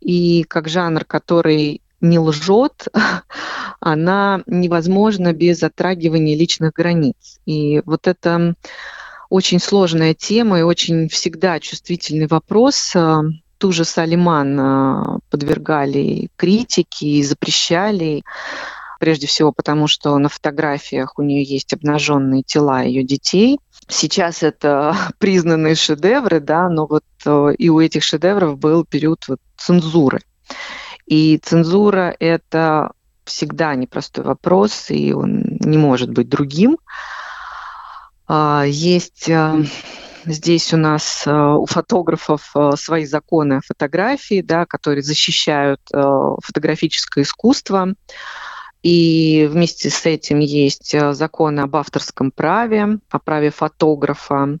и 0.00 0.44
как 0.44 0.68
жанр, 0.68 1.04
который 1.04 1.82
не 2.00 2.20
лжет, 2.20 2.86
она 3.80 4.42
невозможна 4.46 5.32
без 5.32 5.58
затрагивания 5.58 6.36
личных 6.36 6.72
границ. 6.72 7.40
И 7.44 7.82
вот 7.84 8.06
это 8.06 8.54
очень 9.28 9.58
сложная 9.58 10.14
тема 10.14 10.60
и 10.60 10.62
очень 10.62 11.08
всегда 11.08 11.58
чувствительный 11.58 12.28
вопрос. 12.28 12.92
Э, 12.94 13.22
ту 13.58 13.72
же 13.72 13.84
Салиман 13.84 15.20
подвергали 15.30 16.28
критике 16.36 17.06
и 17.06 17.22
запрещали. 17.24 18.22
Прежде 18.98 19.26
всего 19.26 19.52
потому, 19.52 19.86
что 19.88 20.16
на 20.18 20.28
фотографиях 20.28 21.18
у 21.18 21.22
нее 21.22 21.42
есть 21.42 21.72
обнаженные 21.72 22.42
тела 22.42 22.82
ее 22.82 23.02
детей. 23.02 23.58
Сейчас 23.88 24.42
это 24.42 24.96
признанные 25.18 25.74
шедевры, 25.74 26.40
да, 26.40 26.68
но 26.68 26.86
вот 26.86 27.04
э, 27.24 27.54
и 27.58 27.68
у 27.68 27.80
этих 27.80 28.02
шедевров 28.02 28.58
был 28.58 28.84
период 28.84 29.24
вот 29.28 29.38
цензуры. 29.56 30.20
И 31.06 31.38
цензура– 31.42 32.14
это 32.18 32.92
всегда 33.24 33.74
непростой 33.74 34.24
вопрос, 34.24 34.90
и 34.90 35.12
он 35.12 35.58
не 35.60 35.78
может 35.78 36.10
быть 36.10 36.28
другим. 36.28 36.78
А, 38.28 38.64
есть 38.66 39.28
э, 39.28 39.64
здесь 40.24 40.72
у 40.72 40.76
нас 40.76 41.24
э, 41.26 41.32
у 41.32 41.66
фотографов 41.66 42.52
свои 42.76 43.04
законы 43.04 43.60
фотографии, 43.64 44.40
да, 44.42 44.64
которые 44.64 45.02
защищают 45.02 45.80
фотографическое 45.90 47.24
искусство. 47.24 47.94
И 48.86 49.48
вместе 49.50 49.90
с 49.90 50.06
этим 50.06 50.38
есть 50.38 50.94
э, 50.94 51.12
законы 51.12 51.58
об 51.58 51.74
авторском 51.74 52.30
праве, 52.30 53.00
о 53.10 53.18
праве 53.18 53.50
фотографа, 53.50 54.58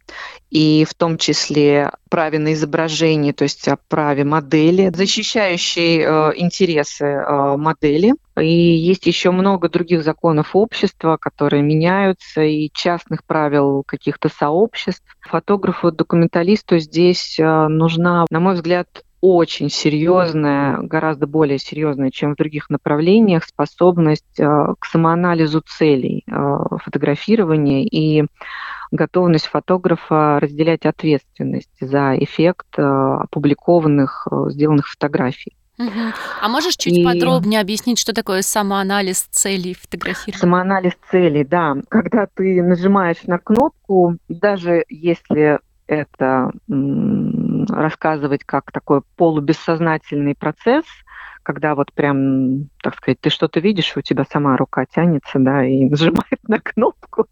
и 0.50 0.84
в 0.84 0.94
том 0.94 1.16
числе 1.16 1.92
праве 2.10 2.40
на 2.40 2.54
изображение, 2.54 3.32
то 3.32 3.44
есть 3.44 3.68
о 3.68 3.76
праве 3.76 4.24
модели, 4.24 4.90
защищающие 4.92 6.00
э, 6.00 6.32
интересы 6.38 7.04
э, 7.04 7.56
модели. 7.56 8.14
И 8.36 8.48
есть 8.48 9.06
еще 9.06 9.30
много 9.30 9.68
других 9.68 10.02
законов 10.02 10.56
общества, 10.56 11.18
которые 11.20 11.62
меняются, 11.62 12.42
и 12.42 12.68
частных 12.74 13.24
правил 13.24 13.84
каких-то 13.86 14.28
сообществ. 14.28 15.04
Фотографу, 15.20 15.92
документалисту 15.92 16.78
здесь 16.78 17.36
нужна, 17.38 18.26
на 18.28 18.40
мой 18.40 18.54
взгляд, 18.54 19.04
очень 19.34 19.70
серьезная, 19.70 20.78
гораздо 20.78 21.26
более 21.26 21.58
серьезная, 21.58 22.10
чем 22.10 22.34
в 22.34 22.36
других 22.36 22.70
направлениях, 22.70 23.44
способность 23.44 24.38
э, 24.38 24.74
к 24.78 24.84
самоанализу 24.86 25.62
целей 25.66 26.24
э, 26.26 26.58
фотографирования 26.82 27.84
и 27.84 28.26
готовность 28.92 29.46
фотографа 29.46 30.38
разделять 30.40 30.86
ответственность 30.86 31.76
за 31.80 32.16
эффект 32.18 32.78
э, 32.78 32.82
опубликованных, 32.82 34.28
сделанных 34.48 34.88
фотографий. 34.88 35.56
А 36.40 36.48
можешь 36.48 36.76
чуть 36.76 36.96
и... 36.96 37.04
подробнее 37.04 37.60
объяснить, 37.60 37.98
что 37.98 38.14
такое 38.14 38.42
самоанализ 38.42 39.22
целей 39.30 39.74
фотографирования? 39.74 40.40
Самоанализ 40.40 40.92
целей, 41.10 41.44
да. 41.44 41.76
Когда 41.88 42.26
ты 42.32 42.62
нажимаешь 42.62 43.22
на 43.24 43.38
кнопку, 43.38 44.16
даже 44.28 44.84
если 44.88 45.58
это 45.86 46.50
рассказывать 47.68 48.44
как 48.44 48.72
такой 48.72 49.02
полубессознательный 49.16 50.34
процесс, 50.34 50.84
когда 51.42 51.74
вот 51.74 51.92
прям, 51.92 52.68
так 52.82 52.96
сказать, 52.96 53.20
ты 53.20 53.30
что-то 53.30 53.60
видишь, 53.60 53.96
у 53.96 54.00
тебя 54.00 54.24
сама 54.30 54.56
рука 54.56 54.84
тянется, 54.86 55.38
да, 55.38 55.64
и 55.64 55.84
нажимает 55.88 56.40
на 56.48 56.58
кнопку. 56.58 57.26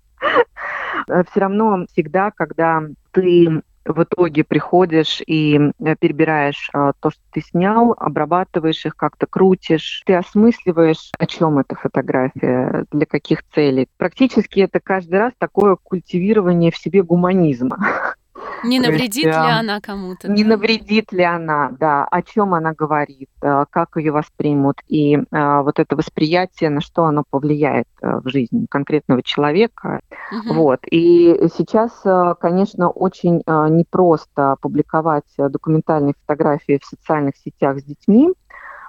Все 1.06 1.40
равно 1.40 1.86
всегда, 1.92 2.30
когда 2.30 2.82
ты 3.10 3.62
в 3.84 4.02
итоге 4.02 4.44
приходишь 4.44 5.20
и 5.26 5.58
э, 5.58 5.96
перебираешь 5.96 6.70
а, 6.72 6.92
то, 6.98 7.10
что 7.10 7.20
ты 7.32 7.40
снял, 7.42 7.94
обрабатываешь 7.98 8.86
их, 8.86 8.96
как-то 8.96 9.26
крутишь, 9.26 10.02
ты 10.06 10.14
осмысливаешь, 10.14 11.10
о 11.18 11.26
чем 11.26 11.58
эта 11.58 11.74
фотография, 11.74 12.86
для 12.90 13.06
каких 13.06 13.42
целей. 13.54 13.88
Практически 13.98 14.60
это 14.60 14.80
каждый 14.80 15.18
раз 15.18 15.32
такое 15.38 15.76
культивирование 15.76 16.70
в 16.70 16.78
себе 16.78 17.02
гуманизма. 17.02 17.78
Не 18.64 18.80
навредит 18.80 19.24
есть, 19.24 19.38
ли 19.38 19.50
она 19.50 19.80
кому-то? 19.80 20.28
Не 20.28 20.42
да? 20.42 20.50
навредит 20.50 21.12
ли 21.12 21.22
она, 21.22 21.70
да, 21.78 22.04
о 22.04 22.22
чем 22.22 22.54
она 22.54 22.72
говорит, 22.72 23.28
э, 23.42 23.64
как 23.70 23.96
ее 23.96 24.12
воспримут, 24.12 24.76
и 24.88 25.18
а, 25.30 25.62
вот 25.62 25.78
это 25.78 25.96
восприятие, 25.96 26.70
на 26.70 26.80
что 26.80 27.04
оно 27.04 27.24
повлияет 27.28 27.86
э, 28.00 28.20
в 28.20 28.28
жизни 28.28 28.66
конкретного 28.70 29.22
человека. 29.22 30.00
Угу. 30.32 30.54
Вот. 30.54 30.80
И 30.90 31.48
сейчас, 31.56 31.92
конечно, 32.40 32.88
очень 32.88 33.42
непросто 33.46 34.56
публиковать 34.60 35.24
документальные 35.36 36.14
фотографии 36.20 36.80
в 36.82 36.86
социальных 36.86 37.36
сетях 37.36 37.78
с 37.78 37.84
детьми, 37.84 38.32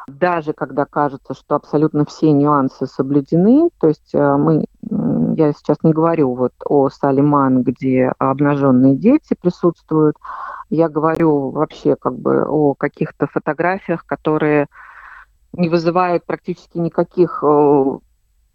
даже 0.07 0.53
когда 0.53 0.85
кажется, 0.85 1.33
что 1.33 1.55
абсолютно 1.55 2.05
все 2.05 2.31
нюансы 2.31 2.85
соблюдены, 2.85 3.69
то 3.79 3.87
есть 3.87 4.13
э, 4.13 4.37
мы, 4.37 4.65
я 5.35 5.51
сейчас 5.53 5.77
не 5.83 5.93
говорю 5.93 6.35
вот 6.35 6.53
о 6.65 6.89
Салиман, 6.89 7.63
где 7.63 8.11
обнаженные 8.19 8.95
дети 8.95 9.35
присутствуют, 9.39 10.15
я 10.69 10.89
говорю 10.89 11.49
вообще 11.49 11.95
как 11.95 12.17
бы 12.17 12.45
о 12.45 12.75
каких-то 12.75 13.27
фотографиях, 13.27 14.05
которые 14.05 14.67
не 15.53 15.69
вызывают 15.69 16.25
практически 16.25 16.77
никаких 16.77 17.43
э, 17.43 17.97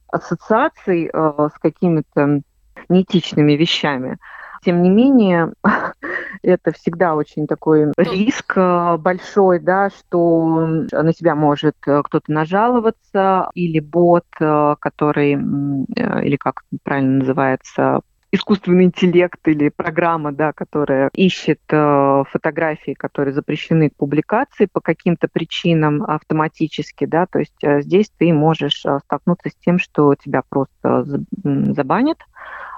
ассоциаций 0.09 1.11
э, 1.13 1.49
с 1.55 1.59
какими-то 1.59 2.43
неэтичными 2.89 3.53
вещами. 3.53 4.19
Тем 4.63 4.83
не 4.83 4.91
менее, 4.91 5.53
это 6.43 6.73
всегда 6.73 7.15
очень 7.15 7.47
такой 7.47 7.93
риск 7.97 8.55
э, 8.57 8.97
большой, 8.99 9.59
да, 9.59 9.91
что 9.91 10.87
на 10.93 11.13
себя 11.13 11.35
может 11.35 11.77
э, 11.87 12.03
кто-то 12.03 12.31
нажаловаться, 12.33 13.51
или 13.55 13.81
бот, 13.81 14.27
э, 14.41 14.77
который, 14.81 15.33
или 15.33 16.37
как 16.37 16.63
правильно 16.83 17.19
называется, 17.19 18.01
искусственный 18.33 18.85
интеллект 18.85 19.41
или 19.47 19.71
программа, 19.71 20.33
да, 20.33 20.53
которая 20.53 21.11
ищет 21.15 21.61
э, 21.69 22.23
фотографии, 22.31 22.95
которые 22.95 23.35
запрещены 23.35 23.91
к 23.91 23.97
публикации 23.97 24.69
по 24.73 24.81
каким-то 24.81 25.29
причинам 25.29 26.03
автоматически, 26.05 27.07
да, 27.07 27.27
то 27.27 27.41
есть 27.41 27.63
э, 27.63 27.83
здесь 27.83 28.11
ты 28.19 28.33
можешь 28.33 28.85
э, 28.87 28.99
столкнуться 29.05 29.51
с 29.51 29.55
тем, 29.57 29.79
что 29.79 30.15
тебя 30.15 30.43
просто 30.49 31.05
забанят, 31.43 32.19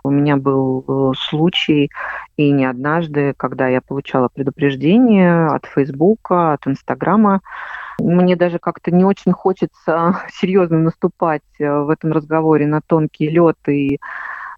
у 0.04 0.10
меня 0.10 0.36
был 0.36 0.84
э, 0.86 1.12
случай, 1.16 1.90
и 2.36 2.50
не 2.50 2.64
однажды, 2.64 3.34
когда 3.36 3.68
я 3.68 3.80
получала 3.80 4.28
предупреждение 4.32 5.46
от 5.46 5.66
Фейсбука, 5.66 6.54
от 6.54 6.66
Инстаграма, 6.66 7.40
мне 7.98 8.36
даже 8.36 8.58
как-то 8.58 8.90
не 8.90 9.04
очень 9.04 9.32
хочется 9.32 10.22
серьезно 10.32 10.78
наступать 10.78 11.42
э, 11.58 11.70
в 11.70 11.90
этом 11.90 12.12
разговоре 12.12 12.66
на 12.66 12.80
тонкий 12.80 13.28
лед 13.28 13.56
и 13.68 14.00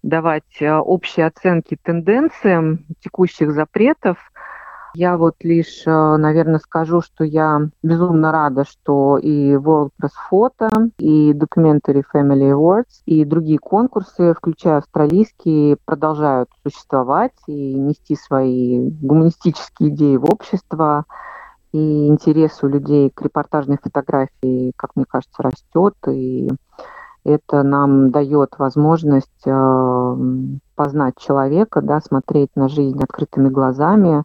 давать 0.07 0.61
э, 0.61 0.73
общие 0.73 1.25
оценки 1.25 1.77
тенденциям 1.81 2.85
текущих 3.01 3.51
запретов– 3.51 4.17
я 4.97 5.17
вот 5.17 5.35
лишь, 5.41 5.85
э, 5.85 5.91
наверное, 5.91 6.59
скажу, 6.59 7.01
что 7.01 7.25
я 7.25 7.67
безумно 7.83 8.31
рада, 8.31 8.63
что 8.63 9.17
и 9.17 9.53
World 9.55 9.89
Press 10.01 10.13
Photo, 10.31 10.69
и 10.97 11.33
Documentary 11.33 12.01
Family 12.13 12.53
Awards, 12.53 13.01
и 13.05 13.25
другие 13.25 13.59
конкурсы, 13.59 14.33
включая 14.33 14.77
австралийские, 14.77 15.75
продолжают 15.83 16.49
существовать 16.63 17.33
и 17.47 17.73
нести 17.73 18.15
свои 18.15 18.89
гуманистические 18.89 19.89
идеи 19.89 20.15
в 20.15 20.31
общество. 20.31 21.03
И 21.73 22.07
интерес 22.07 22.63
у 22.63 22.69
людей 22.69 23.09
к 23.13 23.21
репортажной 23.21 23.77
фотографии, 23.83 24.71
как 24.77 24.95
мне 24.95 25.03
кажется, 25.05 25.43
растет. 25.43 25.95
И 26.07 26.49
это 27.25 27.63
нам 27.63 28.11
дает 28.11 28.51
возможность 28.59 29.45
э, 29.45 30.17
познать 30.75 31.15
человека, 31.17 31.81
да, 31.81 31.99
смотреть 31.99 32.51
на 32.55 32.69
жизнь 32.69 33.01
открытыми 33.03 33.49
глазами, 33.49 34.23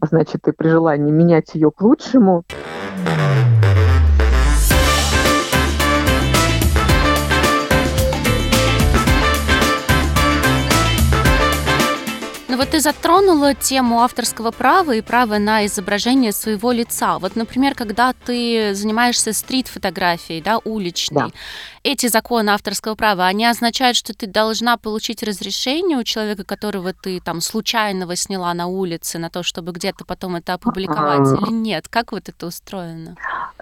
значит, 0.00 0.46
и 0.46 0.52
при 0.52 0.68
желании 0.68 1.10
менять 1.10 1.54
ее 1.54 1.72
к 1.72 1.80
лучшему. 1.82 2.44
Вот 12.58 12.70
ты 12.70 12.80
затронула 12.80 13.54
тему 13.54 14.00
авторского 14.00 14.50
права 14.50 14.92
и 14.92 15.00
права 15.00 15.38
на 15.38 15.64
изображение 15.64 16.32
своего 16.32 16.72
лица. 16.72 17.18
Вот, 17.18 17.36
например, 17.36 17.74
когда 17.74 18.12
ты 18.12 18.74
занимаешься 18.74 19.32
стрит-фотографией, 19.32 20.42
да, 20.42 20.58
уличной, 20.64 21.28
да. 21.28 21.28
эти 21.84 22.08
законы 22.08 22.50
авторского 22.50 22.96
права, 22.96 23.26
они 23.26 23.46
означают, 23.46 23.96
что 23.96 24.12
ты 24.12 24.26
должна 24.26 24.76
получить 24.76 25.22
разрешение 25.22 25.98
у 25.98 26.02
человека, 26.02 26.44
которого 26.44 26.92
ты 26.92 27.20
там 27.20 27.40
случайно 27.40 28.16
сняла 28.16 28.52
на 28.54 28.66
улице, 28.66 29.18
на 29.18 29.30
то, 29.30 29.44
чтобы 29.44 29.70
где-то 29.70 30.04
потом 30.04 30.34
это 30.36 30.54
опубликовать, 30.54 31.40
или 31.40 31.52
нет? 31.52 31.86
Как 31.88 32.10
вот 32.10 32.28
это 32.28 32.46
устроено? 32.46 33.14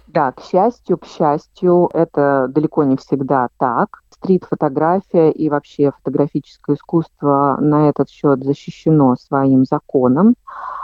Да, 0.06 0.32
к 0.32 0.42
счастью, 0.50 0.96
к 0.96 1.06
счастью, 1.06 1.90
это 1.92 2.46
далеко 2.48 2.84
не 2.84 2.96
всегда 2.96 3.48
так 3.58 4.02
стрит-фотография 4.18 5.30
и 5.30 5.48
вообще 5.48 5.92
фотографическое 5.98 6.76
искусство 6.76 7.58
на 7.60 7.88
этот 7.88 8.10
счет 8.10 8.42
защищено 8.44 9.16
своим 9.16 9.64
законом. 9.64 10.34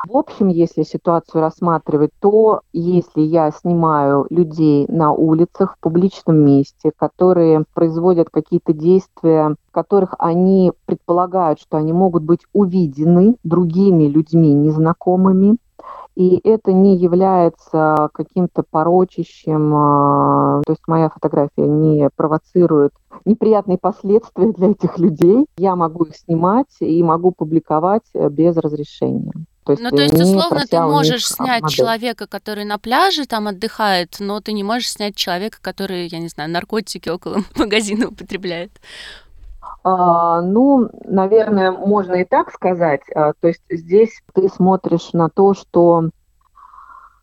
В 0.09 0.17
общем, 0.17 0.49
если 0.49 0.83
ситуацию 0.83 1.41
рассматривать, 1.41 2.11
то 2.21 2.63
если 2.73 3.21
я 3.21 3.51
снимаю 3.53 4.27
людей 4.31 4.87
на 4.89 5.13
улицах, 5.13 5.77
в 5.77 5.81
публичном 5.81 6.45
месте, 6.45 6.91
которые 6.97 7.65
производят 7.73 8.29
какие-то 8.31 8.73
действия, 8.73 9.55
в 9.69 9.73
которых 9.73 10.15
они 10.19 10.73
предполагают, 10.87 11.61
что 11.61 11.77
они 11.77 11.93
могут 11.93 12.25
быть 12.25 12.41
увидены 12.53 13.37
другими 13.45 14.05
людьми 14.05 14.53
незнакомыми, 14.53 15.57
и 16.15 16.41
это 16.45 16.73
не 16.73 16.97
является 16.97 18.09
каким-то 18.13 18.63
порочащим, 18.69 19.75
а, 19.75 20.63
то 20.67 20.73
есть 20.73 20.83
моя 20.87 21.09
фотография 21.09 21.67
не 21.67 22.09
провоцирует 22.15 22.93
неприятные 23.25 23.79
последствия 23.79 24.53
для 24.53 24.71
этих 24.71 24.99
людей. 24.99 25.47
Я 25.57 25.77
могу 25.77 26.05
их 26.05 26.17
снимать 26.17 26.75
и 26.81 27.03
могу 27.03 27.33
публиковать 27.33 28.05
э, 28.15 28.29
без 28.29 28.57
разрешения. 28.57 29.33
То 29.65 29.73
есть, 29.73 29.83
ну, 29.83 29.91
то 29.91 30.03
есть, 30.03 30.15
условно, 30.15 30.65
ты 30.69 30.81
можешь 30.81 31.29
снять 31.29 31.63
модель. 31.63 31.77
человека, 31.77 32.27
который 32.27 32.65
на 32.65 32.79
пляже 32.79 33.27
там 33.27 33.47
отдыхает, 33.47 34.17
но 34.19 34.41
ты 34.41 34.53
не 34.53 34.65
можешь 34.65 34.91
снять 34.91 35.15
человека, 35.15 35.59
который, 35.61 36.09
я 36.09 36.19
не 36.19 36.29
знаю, 36.29 36.51
наркотики 36.51 37.09
около 37.09 37.39
магазина 37.57 38.09
употребляет. 38.09 38.73
А, 39.85 40.41
ну, 40.43 40.89
наверное, 41.05 41.73
можно 41.73 42.15
и 42.15 42.25
так 42.25 42.53
сказать. 42.53 43.03
А, 43.15 43.33
то 43.33 43.49
есть 43.49 43.63
здесь 43.69 44.23
ты 44.33 44.49
смотришь 44.49 45.13
на 45.13 45.29
то, 45.29 45.55
что, 45.55 46.11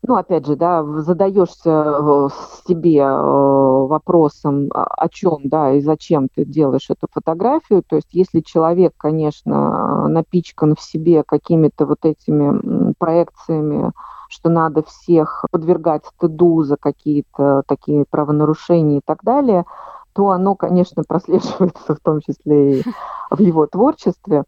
ну, 0.02 0.16
опять 0.16 0.46
же, 0.46 0.56
да, 0.56 0.84
задаешься 1.00 1.70
э, 1.70 2.28
себе 2.66 2.98
э, 2.98 3.10
вопросом, 3.10 4.68
а, 4.74 4.84
о 4.84 5.08
чем, 5.08 5.38
да, 5.44 5.72
и 5.72 5.80
зачем 5.80 6.28
ты 6.34 6.44
делаешь 6.44 6.90
эту 6.90 7.06
фотографию. 7.10 7.82
То 7.82 7.96
есть 7.96 8.12
если 8.12 8.40
человек, 8.40 8.92
конечно, 8.98 10.08
напичкан 10.08 10.74
в 10.74 10.82
себе 10.82 11.22
какими-то 11.26 11.86
вот 11.86 12.04
этими 12.04 12.92
проекциями, 12.98 13.92
что 14.28 14.50
надо 14.50 14.82
всех 14.82 15.46
подвергать 15.50 16.04
стыду 16.04 16.62
за 16.62 16.76
какие-то 16.76 17.62
такие 17.66 18.04
правонарушения 18.08 18.98
и 18.98 19.02
так 19.04 19.22
далее– 19.22 19.64
то 20.20 20.32
оно, 20.32 20.54
конечно, 20.54 21.02
прослеживается 21.08 21.94
в 21.94 22.00
том 22.00 22.20
числе 22.20 22.80
и 22.80 22.84
в 23.30 23.40
его 23.40 23.66
творчестве. 23.66 24.44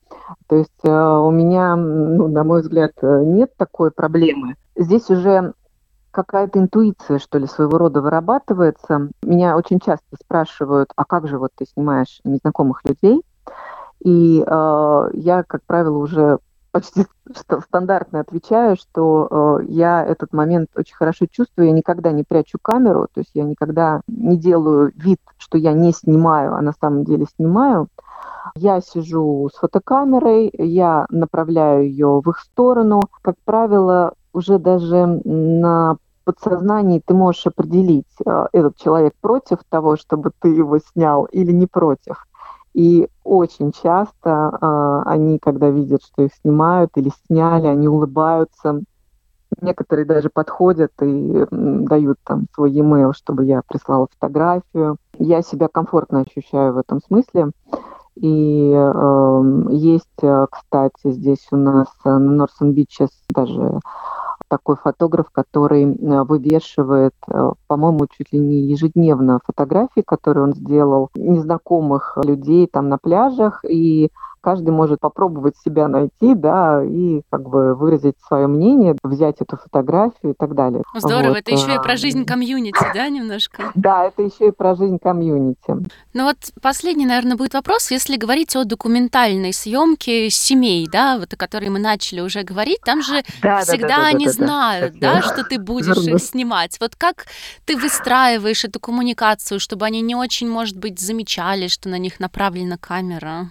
То 0.48 0.56
есть 0.56 0.84
э, 0.84 0.90
у 0.90 1.30
меня, 1.30 1.76
ну, 1.76 2.28
на 2.28 2.44
мой 2.44 2.60
взгляд, 2.60 2.92
э, 3.00 3.22
нет 3.24 3.56
такой 3.56 3.90
проблемы. 3.90 4.56
Здесь 4.76 5.08
уже 5.08 5.54
какая-то 6.10 6.58
интуиция, 6.58 7.18
что 7.18 7.38
ли, 7.38 7.46
своего 7.46 7.78
рода 7.78 8.02
вырабатывается. 8.02 9.08
Меня 9.22 9.56
очень 9.56 9.80
часто 9.80 10.14
спрашивают, 10.22 10.90
а 10.94 11.06
как 11.06 11.26
же 11.26 11.38
вот 11.38 11.52
ты 11.56 11.64
снимаешь 11.64 12.20
незнакомых 12.22 12.82
людей? 12.84 13.22
И 14.04 14.44
э, 14.46 15.10
я, 15.14 15.42
как 15.42 15.62
правило, 15.64 15.96
уже 15.96 16.38
почти 16.72 17.06
стандартно 17.66 18.20
отвечаю, 18.20 18.76
что 18.76 19.60
э, 19.60 19.64
я 19.68 20.04
этот 20.04 20.32
момент 20.32 20.70
очень 20.74 20.96
хорошо 20.96 21.26
чувствую, 21.30 21.68
я 21.68 21.72
никогда 21.72 22.10
не 22.10 22.24
прячу 22.24 22.58
камеру, 22.60 23.06
то 23.12 23.20
есть 23.20 23.30
я 23.34 23.44
никогда 23.44 24.00
не 24.08 24.36
делаю 24.36 24.92
вид, 24.96 25.20
что 25.38 25.58
я 25.58 25.72
не 25.72 25.92
снимаю, 25.92 26.54
а 26.54 26.62
на 26.62 26.72
самом 26.72 27.04
деле 27.04 27.26
снимаю. 27.36 27.88
Я 28.56 28.80
сижу 28.80 29.48
с 29.54 29.58
фотокамерой, 29.58 30.50
я 30.58 31.06
направляю 31.10 31.84
ее 31.84 32.20
в 32.20 32.28
их 32.28 32.38
сторону. 32.40 33.02
Как 33.22 33.36
правило, 33.44 34.14
уже 34.32 34.58
даже 34.58 35.06
на 35.06 35.96
подсознании 36.24 37.02
ты 37.04 37.14
можешь 37.14 37.46
определить, 37.46 38.06
э, 38.24 38.46
этот 38.52 38.76
человек 38.76 39.14
против 39.20 39.58
того, 39.68 39.96
чтобы 39.96 40.30
ты 40.40 40.48
его 40.48 40.78
снял 40.78 41.24
или 41.24 41.52
не 41.52 41.66
против. 41.66 42.26
И 42.74 43.08
очень 43.22 43.72
часто 43.72 44.58
э, 44.60 45.02
они, 45.10 45.38
когда 45.38 45.68
видят, 45.68 46.02
что 46.02 46.22
их 46.22 46.32
снимают 46.40 46.90
или 46.96 47.10
сняли, 47.26 47.66
они 47.66 47.86
улыбаются. 47.86 48.82
Некоторые 49.60 50.06
даже 50.06 50.30
подходят 50.30 50.92
и 51.02 51.44
дают 51.50 52.18
там 52.24 52.46
свой 52.54 52.70
e-mail, 52.72 53.12
чтобы 53.12 53.44
я 53.44 53.60
прислала 53.68 54.08
фотографию. 54.10 54.96
Я 55.18 55.42
себя 55.42 55.68
комфортно 55.68 56.20
ощущаю 56.20 56.72
в 56.72 56.78
этом 56.78 57.00
смысле. 57.02 57.50
И 58.14 58.72
эм, 58.72 59.68
э, 59.68 59.74
есть, 59.74 60.22
кстати, 60.50 61.12
здесь 61.12 61.46
у 61.50 61.56
нас 61.56 61.88
на 62.04 62.18
Норсон 62.18 62.72
Бичес 62.72 63.10
даже 63.28 63.80
такой 64.48 64.76
фотограф, 64.76 65.30
который 65.30 65.84
э, 65.84 66.22
вывешивает, 66.24 67.14
э, 67.28 67.52
по-моему, 67.66 68.06
чуть 68.06 68.32
ли 68.32 68.38
не 68.38 68.62
ежедневно 68.62 69.40
фотографии, 69.44 70.02
которые 70.02 70.44
он 70.44 70.54
сделал 70.54 71.10
незнакомых 71.14 72.18
людей 72.24 72.66
там 72.66 72.88
на 72.88 72.98
пляжах, 72.98 73.64
и 73.68 74.10
каждый 74.42 74.70
может 74.70 75.00
попробовать 75.00 75.54
себя 75.64 75.88
найти, 75.88 76.34
да, 76.34 76.82
и 76.84 77.22
как 77.30 77.48
бы 77.48 77.74
выразить 77.74 78.16
свое 78.26 78.46
мнение, 78.46 78.96
взять 79.02 79.36
эту 79.40 79.56
фотографию 79.56 80.32
и 80.32 80.34
так 80.34 80.54
далее. 80.54 80.82
Здорово, 80.94 81.30
вот. 81.30 81.38
это 81.38 81.52
еще 81.52 81.76
и 81.76 81.78
про 81.78 81.96
жизнь 81.96 82.24
комьюнити, 82.24 82.84
да, 82.94 83.08
немножко? 83.08 83.72
Да, 83.82 84.04
это 84.04 84.22
еще 84.22 84.48
и 84.48 84.50
про 84.52 84.74
жизнь 84.74 84.98
комьюнити. 84.98 85.76
Ну 86.14 86.24
вот 86.24 86.36
последний, 86.60 87.06
наверное, 87.06 87.36
будет 87.36 87.54
вопрос, 87.54 87.90
если 87.90 88.16
говорить 88.16 88.54
о 88.54 88.64
документальной 88.64 89.52
съемке 89.52 90.30
семей, 90.30 90.88
да, 90.90 91.18
вот 91.18 91.32
о 91.32 91.36
которой 91.36 91.68
мы 91.68 91.78
начали 91.78 92.20
уже 92.20 92.42
говорить, 92.42 92.80
там 92.84 93.02
же 93.02 93.22
да, 93.42 93.60
всегда 93.60 93.88
да, 93.88 93.96
да, 93.96 94.06
они 94.06 94.26
да, 94.26 94.32
знают, 94.32 94.98
да, 94.98 95.14
да, 95.14 95.22
что 95.22 95.44
ты 95.44 95.58
будешь 95.58 95.96
их 96.06 96.20
снимать. 96.20 96.78
Вот 96.80 96.96
как 96.96 97.26
ты 97.64 97.76
выстраиваешь 97.76 98.64
эту 98.64 98.80
коммуникацию, 98.80 99.60
чтобы 99.60 99.86
они 99.86 100.00
не 100.00 100.14
очень, 100.14 100.48
может 100.48 100.76
быть, 100.76 101.00
замечали, 101.00 101.68
что 101.68 101.88
на 101.88 101.98
них 101.98 102.20
направлена 102.20 102.76
камера? 102.76 103.50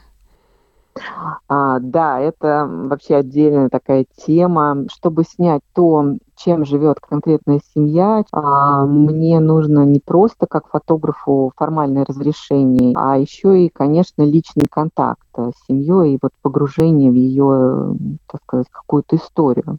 А, 1.47 1.79
да, 1.79 2.19
это 2.19 2.67
вообще 2.69 3.15
отдельная 3.15 3.69
такая 3.69 4.05
тема. 4.25 4.85
Чтобы 4.89 5.23
снять 5.23 5.61
то, 5.73 6.17
чем 6.35 6.65
живет 6.65 6.99
конкретная 6.99 7.61
семья, 7.73 8.23
а, 8.31 8.85
мне 8.85 9.39
нужно 9.39 9.85
не 9.85 9.99
просто 9.99 10.47
как 10.47 10.67
фотографу 10.67 11.51
формальное 11.55 12.05
разрешение, 12.05 12.93
а 12.95 13.17
еще 13.17 13.65
и, 13.65 13.69
конечно, 13.69 14.23
личный 14.23 14.65
контакт 14.69 15.27
с 15.35 15.67
семьей 15.67 16.15
и 16.15 16.19
вот 16.21 16.31
погружение 16.41 17.11
в 17.11 17.15
ее, 17.15 17.95
так 18.27 18.41
сказать, 18.43 18.67
какую-то 18.69 19.15
историю. 19.15 19.77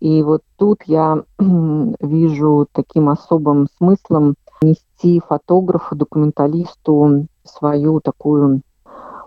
И 0.00 0.22
вот 0.22 0.42
тут 0.56 0.82
я 0.86 1.22
вижу 1.38 2.66
таким 2.72 3.08
особым 3.08 3.68
смыслом 3.78 4.34
нести 4.62 5.20
фотографу, 5.20 5.96
документалисту 5.96 7.26
свою 7.44 8.00
такую 8.00 8.62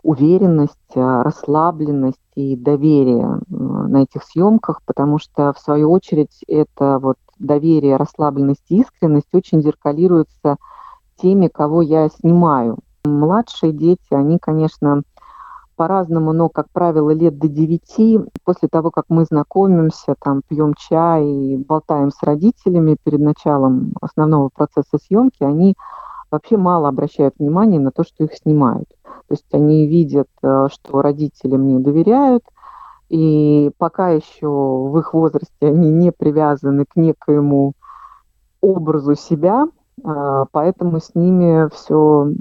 уверенность, 0.06 0.96
а, 0.96 1.24
расслабленность 1.24 2.20
и 2.36 2.56
доверие 2.56 3.40
на 3.50 4.04
этих 4.04 4.24
съемках, 4.24 4.82
потому 4.86 5.18
что, 5.18 5.52
в 5.52 5.60
свою 5.60 5.92
очередь, 5.92 6.44
это 6.48 7.00
вот 7.00 7.18
доверие, 7.40 7.98
расслабленность 7.98 8.66
и 8.70 8.82
искренность 8.82 9.34
очень 9.34 9.64
зеркалируется 9.64 10.58
теми, 11.18 11.48
кого 11.48 11.82
я 11.82 12.08
снимаю. 12.10 12.78
Младшие 13.04 13.74
дети, 13.74 14.12
они, 14.12 14.38
конечно, 14.38 15.02
по-разному, 15.76 16.34
но, 16.34 16.50
как 16.50 16.68
правило, 16.72 17.10
лет 17.10 17.40
до 17.40 17.48
девяти, 17.48 18.20
после 18.44 18.70
того, 18.70 18.92
как 18.92 19.06
мы 19.10 19.26
знакомимся, 19.26 20.16
там, 20.24 20.42
пьем 20.48 20.76
чай 20.76 21.26
и 21.28 21.58
болтаем 21.58 22.12
с 22.12 22.22
родителями 22.22 22.96
перед 23.04 23.20
началом 23.20 23.94
основного 24.02 24.50
процесса 24.54 24.98
съемки, 25.04 25.44
они 25.44 25.76
вообще 26.36 26.58
мало 26.58 26.88
обращают 26.88 27.36
внимания 27.40 27.80
на 27.80 27.92
то, 27.92 28.04
что 28.04 28.24
их 28.24 28.34
снимают. 28.34 28.88
То 29.04 29.32
есть 29.32 29.46
они 29.52 29.88
видят, 29.88 30.28
э, 30.44 30.68
что 30.72 31.02
родители 31.02 31.58
мне 31.58 31.80
доверяют, 31.80 32.44
и 33.10 33.72
пока 33.78 34.10
еще 34.10 34.48
в 34.48 34.98
их 35.00 35.14
возрасте 35.14 35.68
они 35.68 35.90
не 35.92 36.12
привязаны 36.12 36.86
к 36.86 36.96
некоему 36.96 37.74
образу 38.62 39.16
себя, 39.16 39.68
а, 40.04 40.46
поэтому 40.52 41.00
с 41.00 41.14
ними 41.16 41.70
все 41.74 42.32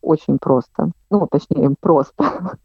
очень 0.00 0.38
просто. 0.38 0.90
Ну, 1.10 1.26
точнее, 1.30 1.74
просто. 1.80 2.24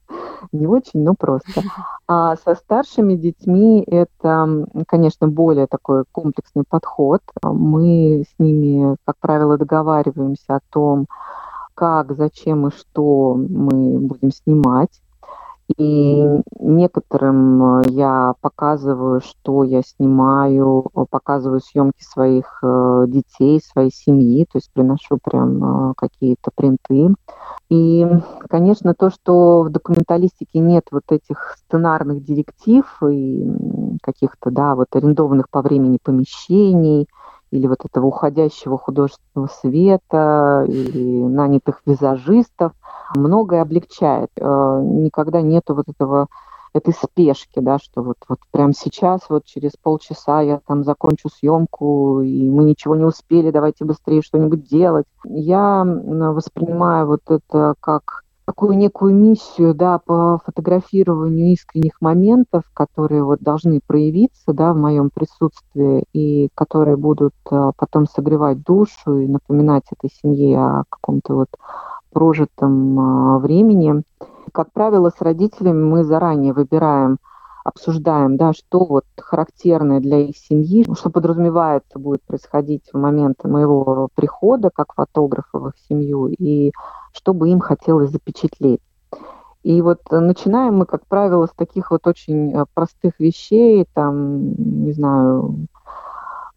Не 0.51 0.67
очень, 0.67 1.03
но 1.03 1.13
просто. 1.13 1.61
А 2.09 2.37
со 2.37 2.55
старшими 2.55 3.15
детьми 3.15 3.83
это, 3.85 4.65
конечно, 4.87 5.27
более 5.27 5.67
такой 5.67 6.05
комплексный 6.09 6.63
подход. 6.67 7.21
Мы 7.43 8.23
с 8.23 8.39
ними, 8.39 8.95
как 9.05 9.17
правило, 9.19 9.57
договариваемся 9.57 10.55
о 10.55 10.61
том, 10.69 11.07
как, 11.73 12.15
зачем 12.15 12.67
и 12.67 12.71
что 12.71 13.35
мы 13.35 13.99
будем 13.99 14.31
снимать. 14.31 15.01
И 15.75 16.23
некоторым 16.59 17.81
э, 17.81 17.89
я 17.89 18.33
показываю, 18.39 19.19
что 19.19 19.63
я 19.63 19.81
снимаю, 19.81 20.85
э, 20.95 21.05
показываю 21.09 21.59
съемки 21.59 22.01
своих 22.03 22.59
э, 22.63 23.05
детей, 23.09 23.61
своей 23.61 23.91
семьи, 23.91 24.45
то 24.45 24.59
есть 24.59 24.71
приношу 24.71 25.19
прям 25.21 25.93
какие-то 25.95 26.51
принты. 26.55 27.13
И, 27.69 28.07
конечно, 28.49 28.93
то, 28.93 29.09
что 29.09 29.63
в 29.63 29.69
документалистике 29.69 30.59
нет 30.59 30.85
вот 30.91 31.03
этих 31.09 31.57
сценарных 31.59 32.23
директив 32.23 32.85
и 33.03 33.45
каких-то, 34.01 34.51
да, 34.51 34.75
вот 34.75 34.87
арендованных 34.93 35.49
по 35.49 35.61
времени 35.61 35.99
помещений, 36.01 37.07
или 37.51 37.67
вот 37.67 37.79
этого 37.83 38.07
уходящего 38.07 38.77
художественного 38.77 39.47
света, 39.47 40.65
или 40.67 41.23
нанятых 41.23 41.81
визажистов, 41.85 42.73
многое 43.15 43.61
облегчает. 43.61 44.29
Э, 44.37 44.81
никогда 44.83 45.41
нету 45.41 45.75
вот 45.75 45.85
этого 45.87 46.27
этой 46.77 46.93
спешки, 46.93 47.59
да, 47.59 47.77
что 47.79 48.01
вот, 48.01 48.17
вот 48.27 48.39
прямо 48.51 48.73
сейчас, 48.73 49.21
вот 49.29 49.45
через 49.45 49.71
полчаса 49.81 50.41
я 50.41 50.59
там 50.65 50.83
закончу 50.83 51.29
съемку, 51.29 52.21
и 52.21 52.49
мы 52.49 52.63
ничего 52.63 52.95
не 52.95 53.05
успели, 53.05 53.51
давайте 53.51 53.85
быстрее 53.85 54.21
что-нибудь 54.21 54.67
делать. 54.67 55.05
Я 55.25 55.83
воспринимаю 55.83 57.07
вот 57.07 57.21
это 57.27 57.75
как 57.79 58.23
такую 58.47 58.77
некую 58.77 59.13
миссию, 59.13 59.75
да, 59.75 59.99
по 59.99 60.39
фотографированию 60.45 61.51
искренних 61.51 61.99
моментов, 61.99 62.63
которые 62.73 63.23
вот 63.23 63.41
должны 63.41 63.81
проявиться, 63.85 64.53
да, 64.53 64.73
в 64.73 64.77
моем 64.77 65.09
присутствии 65.13 66.05
и 66.13 66.47
которые 66.55 66.95
будут 66.95 67.33
а, 67.51 67.71
потом 67.75 68.07
согревать 68.07 68.63
душу 68.63 69.19
и 69.19 69.27
напоминать 69.27 69.83
этой 69.91 70.09
семье 70.09 70.59
о 70.59 70.83
каком-то 70.87 71.35
вот 71.35 71.49
прожитом 72.13 72.97
а, 72.97 73.39
времени. 73.39 74.03
Как 74.51 74.71
правило, 74.71 75.09
с 75.09 75.21
родителями 75.21 75.83
мы 75.83 76.03
заранее 76.03 76.53
выбираем 76.53 77.17
обсуждаем, 77.63 78.37
да, 78.37 78.53
что 78.53 78.85
вот 78.85 79.05
характерное 79.17 79.99
для 79.99 80.19
их 80.19 80.37
семьи, 80.37 80.85
что 80.97 81.09
подразумевается 81.09 81.99
будет 81.99 82.23
происходить 82.23 82.83
в 82.93 82.97
момент 82.97 83.43
моего 83.43 84.07
прихода 84.15 84.69
как 84.73 84.93
фотографа 84.93 85.59
в 85.59 85.67
их 85.67 85.73
семью, 85.89 86.27
и 86.27 86.71
что 87.11 87.33
бы 87.33 87.49
им 87.49 87.59
хотелось 87.59 88.11
запечатлеть. 88.11 88.79
И 89.63 89.81
вот 89.81 89.99
начинаем 90.09 90.77
мы, 90.77 90.85
как 90.85 91.05
правило, 91.07 91.45
с 91.45 91.51
таких 91.51 91.91
вот 91.91 92.07
очень 92.07 92.53
э, 92.53 92.65
простых 92.73 93.19
вещей, 93.19 93.85
там, 93.93 94.53
не 94.85 94.93
знаю, 94.93 95.67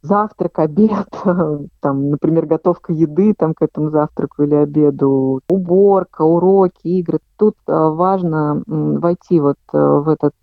завтрак, 0.02 0.58
обед, 0.58 1.08
там, 1.80 2.10
например, 2.10 2.46
готовка 2.46 2.92
еды 2.92 3.34
там, 3.36 3.54
к 3.54 3.62
этому 3.62 3.90
завтраку 3.90 4.42
или 4.42 4.54
обеду, 4.54 5.40
уборка, 5.48 6.22
уроки, 6.22 6.86
игры. 6.86 7.18
Тут 7.36 7.56
э, 7.66 7.72
важно 7.72 8.62
войти 8.66 9.40
вот 9.40 9.58
э, 9.72 9.78
в 9.78 10.08
этот 10.08 10.34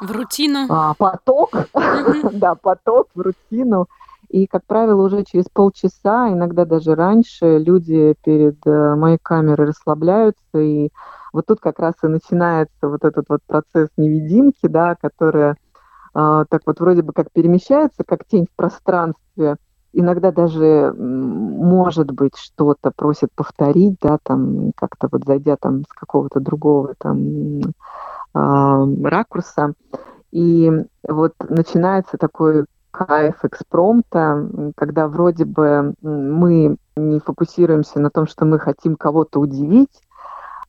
в 0.00 0.12
рутину. 0.12 0.66
А, 0.70 0.94
поток, 0.94 1.50
да, 2.32 2.54
поток 2.54 3.08
в 3.14 3.20
рутину. 3.20 3.86
И, 4.30 4.46
как 4.46 4.64
правило, 4.64 5.02
уже 5.04 5.24
через 5.24 5.46
полчаса, 5.52 6.30
иногда 6.30 6.64
даже 6.64 6.94
раньше, 6.94 7.58
люди 7.58 8.14
перед 8.24 8.64
э, 8.64 8.94
моей 8.94 9.18
камерой 9.20 9.68
расслабляются. 9.68 10.58
И 10.58 10.90
вот 11.32 11.46
тут 11.46 11.60
как 11.60 11.80
раз 11.80 11.94
и 12.02 12.06
начинается 12.06 12.88
вот 12.88 13.04
этот 13.04 13.26
вот 13.28 13.40
процесс 13.46 13.88
невидимки, 13.96 14.68
да, 14.68 14.94
которая 14.94 15.52
э, 15.52 15.56
так 16.12 16.62
вот 16.66 16.80
вроде 16.80 17.02
бы 17.02 17.12
как 17.12 17.30
перемещается, 17.32 18.04
как 18.04 18.24
тень 18.26 18.46
в 18.46 18.56
пространстве. 18.56 19.56
Иногда 19.92 20.30
даже, 20.30 20.94
может 20.96 22.10
быть, 22.12 22.36
что-то 22.36 22.92
просит 22.94 23.30
повторить, 23.34 23.96
да, 24.00 24.18
там 24.22 24.72
как-то 24.76 25.08
вот 25.10 25.24
зайдя 25.24 25.56
там 25.56 25.82
с 25.82 25.92
какого-то 25.92 26.38
другого 26.38 26.94
там 26.96 27.60
а, 28.32 28.86
ракурса. 29.02 29.74
И 30.30 30.70
вот 31.08 31.34
начинается 31.48 32.18
такой 32.18 32.66
кайф 32.92 33.44
экспромта, 33.44 34.48
когда 34.76 35.08
вроде 35.08 35.44
бы 35.44 35.94
мы 36.02 36.76
не 36.96 37.20
фокусируемся 37.20 38.00
на 38.00 38.10
том, 38.10 38.26
что 38.26 38.44
мы 38.44 38.58
хотим 38.58 38.96
кого-то 38.96 39.40
удивить, 39.40 40.02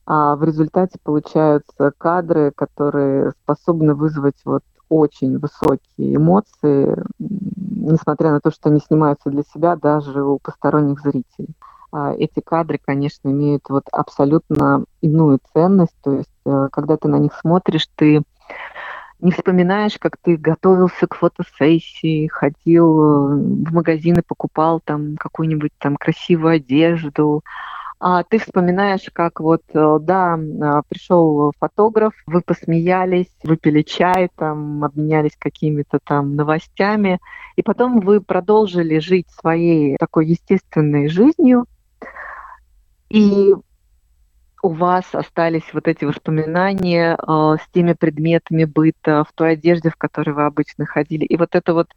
а 0.06 0.34
в 0.36 0.42
результате 0.42 0.98
получаются 1.02 1.92
кадры, 1.96 2.52
которые 2.54 3.32
способны 3.42 3.94
вызвать 3.94 4.36
вот 4.44 4.62
очень 4.92 5.38
высокие 5.38 6.16
эмоции, 6.16 6.96
несмотря 7.18 8.30
на 8.30 8.40
то, 8.40 8.50
что 8.50 8.68
они 8.68 8.80
снимаются 8.80 9.30
для 9.30 9.42
себя 9.42 9.76
даже 9.76 10.22
у 10.22 10.38
посторонних 10.38 11.00
зрителей. 11.00 11.54
А, 11.92 12.12
эти 12.12 12.40
кадры, 12.40 12.78
конечно, 12.84 13.28
имеют 13.28 13.64
вот 13.68 13.84
абсолютно 13.90 14.84
иную 15.00 15.40
ценность. 15.52 15.96
То 16.02 16.12
есть, 16.12 16.30
э, 16.44 16.68
когда 16.72 16.96
ты 16.96 17.08
на 17.08 17.16
них 17.16 17.32
смотришь, 17.34 17.88
ты 17.96 18.22
не 19.20 19.30
вспоминаешь, 19.30 19.98
как 19.98 20.16
ты 20.16 20.36
готовился 20.36 21.06
к 21.06 21.14
фотосессии, 21.14 22.26
ходил 22.26 23.00
э, 23.00 23.34
в 23.68 23.72
магазины, 23.72 24.22
покупал 24.26 24.80
там 24.80 25.16
какую-нибудь 25.16 25.72
там 25.78 25.96
красивую 25.96 26.56
одежду, 26.56 27.42
ты 28.24 28.38
вспоминаешь, 28.38 29.08
как 29.12 29.38
вот, 29.38 29.62
э, 29.72 29.98
да, 30.00 30.34
а, 30.34 30.82
пришел 30.88 31.52
фотограф, 31.60 32.12
вы 32.26 32.40
посмеялись, 32.40 33.32
выпили 33.44 33.82
чай, 33.82 34.28
там, 34.34 34.82
обменялись 34.82 35.36
какими-то 35.38 36.00
там 36.02 36.34
новостями, 36.34 37.20
и 37.54 37.62
потом 37.62 38.00
вы 38.00 38.20
продолжили 38.20 38.98
жить 38.98 39.28
своей 39.30 39.96
такой 39.98 40.26
естественной 40.26 41.08
жизнью, 41.08 41.66
и 43.08 43.54
у 44.62 44.68
вас 44.68 45.04
остались 45.12 45.72
вот 45.72 45.86
эти 45.86 46.04
воспоминания 46.04 47.16
э, 47.16 47.56
с 47.62 47.72
теми 47.72 47.92
предметами 47.92 48.64
быта, 48.64 49.24
в 49.28 49.32
той 49.32 49.52
одежде, 49.52 49.90
в 49.90 49.96
которой 49.96 50.30
вы 50.30 50.44
обычно 50.44 50.86
ходили. 50.86 51.24
И 51.24 51.36
вот 51.36 51.54
это 51.54 51.72
вот 51.72 51.88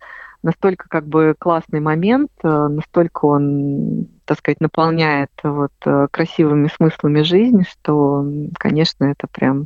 настолько 0.46 0.88
как 0.88 1.08
бы 1.08 1.36
классный 1.38 1.80
момент, 1.80 2.30
э, 2.44 2.48
настолько 2.48 3.26
он, 3.26 4.08
так 4.26 4.38
сказать, 4.38 4.62
наполняет 4.62 5.32
вот 5.44 5.74
э, 5.86 6.08
красивыми 6.12 6.70
смыслами 6.74 7.24
жизнь, 7.24 7.64
что, 7.70 8.24
конечно, 8.58 9.06
это 9.06 9.28
прям 9.28 9.66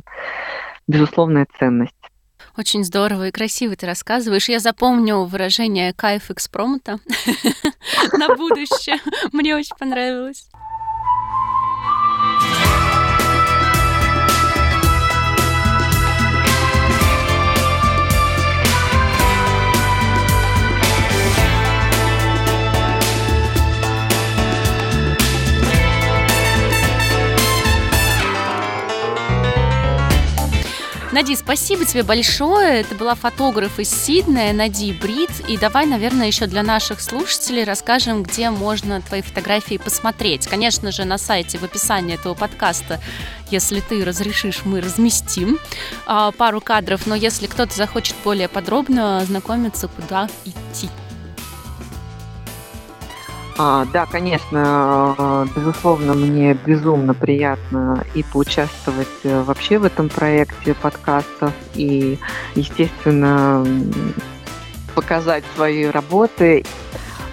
безусловная 0.88 1.46
ценность. 1.58 1.94
Очень 2.56 2.82
здорово 2.82 3.28
и 3.28 3.30
красиво 3.30 3.76
ты 3.76 3.86
рассказываешь. 3.86 4.48
Я 4.48 4.58
запомню 4.58 5.24
выражение 5.24 5.92
«кайф 5.92 6.30
экспромта» 6.30 6.98
на 8.18 8.34
будущее. 8.34 8.98
Мне 9.32 9.54
очень 9.54 9.76
понравилось. 9.78 10.48
Нади, 31.12 31.34
спасибо 31.34 31.84
тебе 31.84 32.04
большое. 32.04 32.82
Это 32.82 32.94
была 32.94 33.16
фотограф 33.16 33.80
из 33.80 33.90
Сиднея 33.90 34.52
Нади 34.52 34.92
Брит. 34.92 35.30
И 35.48 35.58
давай, 35.58 35.84
наверное, 35.84 36.28
еще 36.28 36.46
для 36.46 36.62
наших 36.62 37.00
слушателей 37.00 37.64
расскажем, 37.64 38.22
где 38.22 38.50
можно 38.50 39.00
твои 39.00 39.20
фотографии 39.20 39.76
посмотреть. 39.76 40.46
Конечно 40.46 40.92
же, 40.92 41.04
на 41.04 41.18
сайте 41.18 41.58
в 41.58 41.64
описании 41.64 42.14
этого 42.14 42.34
подкаста, 42.34 43.00
если 43.50 43.80
ты 43.80 44.04
разрешишь, 44.04 44.60
мы 44.64 44.80
разместим 44.80 45.58
а, 46.06 46.30
пару 46.30 46.60
кадров. 46.60 47.04
Но 47.08 47.16
если 47.16 47.48
кто-то 47.48 47.74
захочет 47.74 48.14
более 48.22 48.46
подробно 48.46 49.18
ознакомиться, 49.18 49.88
куда 49.88 50.28
идти? 50.44 50.88
А, 53.62 53.84
да, 53.92 54.06
конечно, 54.06 55.46
безусловно, 55.54 56.14
мне 56.14 56.54
безумно 56.54 57.12
приятно 57.12 58.06
и 58.14 58.22
поучаствовать 58.22 59.06
э, 59.24 59.42
вообще 59.42 59.76
в 59.76 59.84
этом 59.84 60.08
проекте 60.08 60.72
подкастов, 60.72 61.52
и, 61.74 62.18
естественно, 62.54 63.66
показать 64.94 65.44
свои 65.54 65.84
работы. 65.84 66.64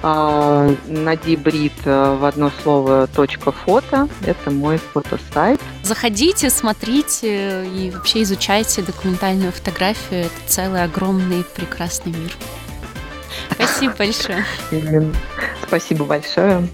А, 0.03 0.69
Нади 0.87 1.37
Брит 1.37 1.71
э, 1.85 2.17
в 2.19 2.25
одно 2.25 2.51
слово 2.61 3.07
точка 3.07 3.53
фото. 3.53 4.09
Это 4.25 4.51
мой 4.51 4.79
фотосайт. 4.79 5.61
Заходите, 5.83 6.49
смотрите 6.49 7.65
и 7.67 7.89
вообще 7.89 8.23
изучайте 8.23 8.81
документальную 8.81 9.53
фотографию. 9.53 10.25
Это 10.25 10.35
целый 10.45 10.83
огромный 10.83 11.45
прекрасный 11.55 12.11
мир. 12.11 12.33
Спасибо 13.51 13.93
большое. 13.97 14.45
Спасибо 15.67 16.05
большое. 16.05 16.67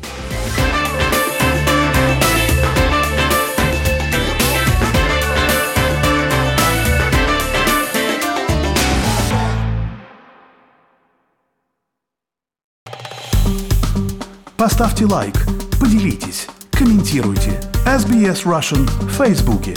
Поставьте 14.64 15.06
лайк, 15.06 15.36
поделитесь, 15.78 16.48
комментируйте. 16.72 17.60
SBS 17.86 18.46
Russian 18.46 18.90
в 19.02 19.10
Фейсбуке. 19.10 19.76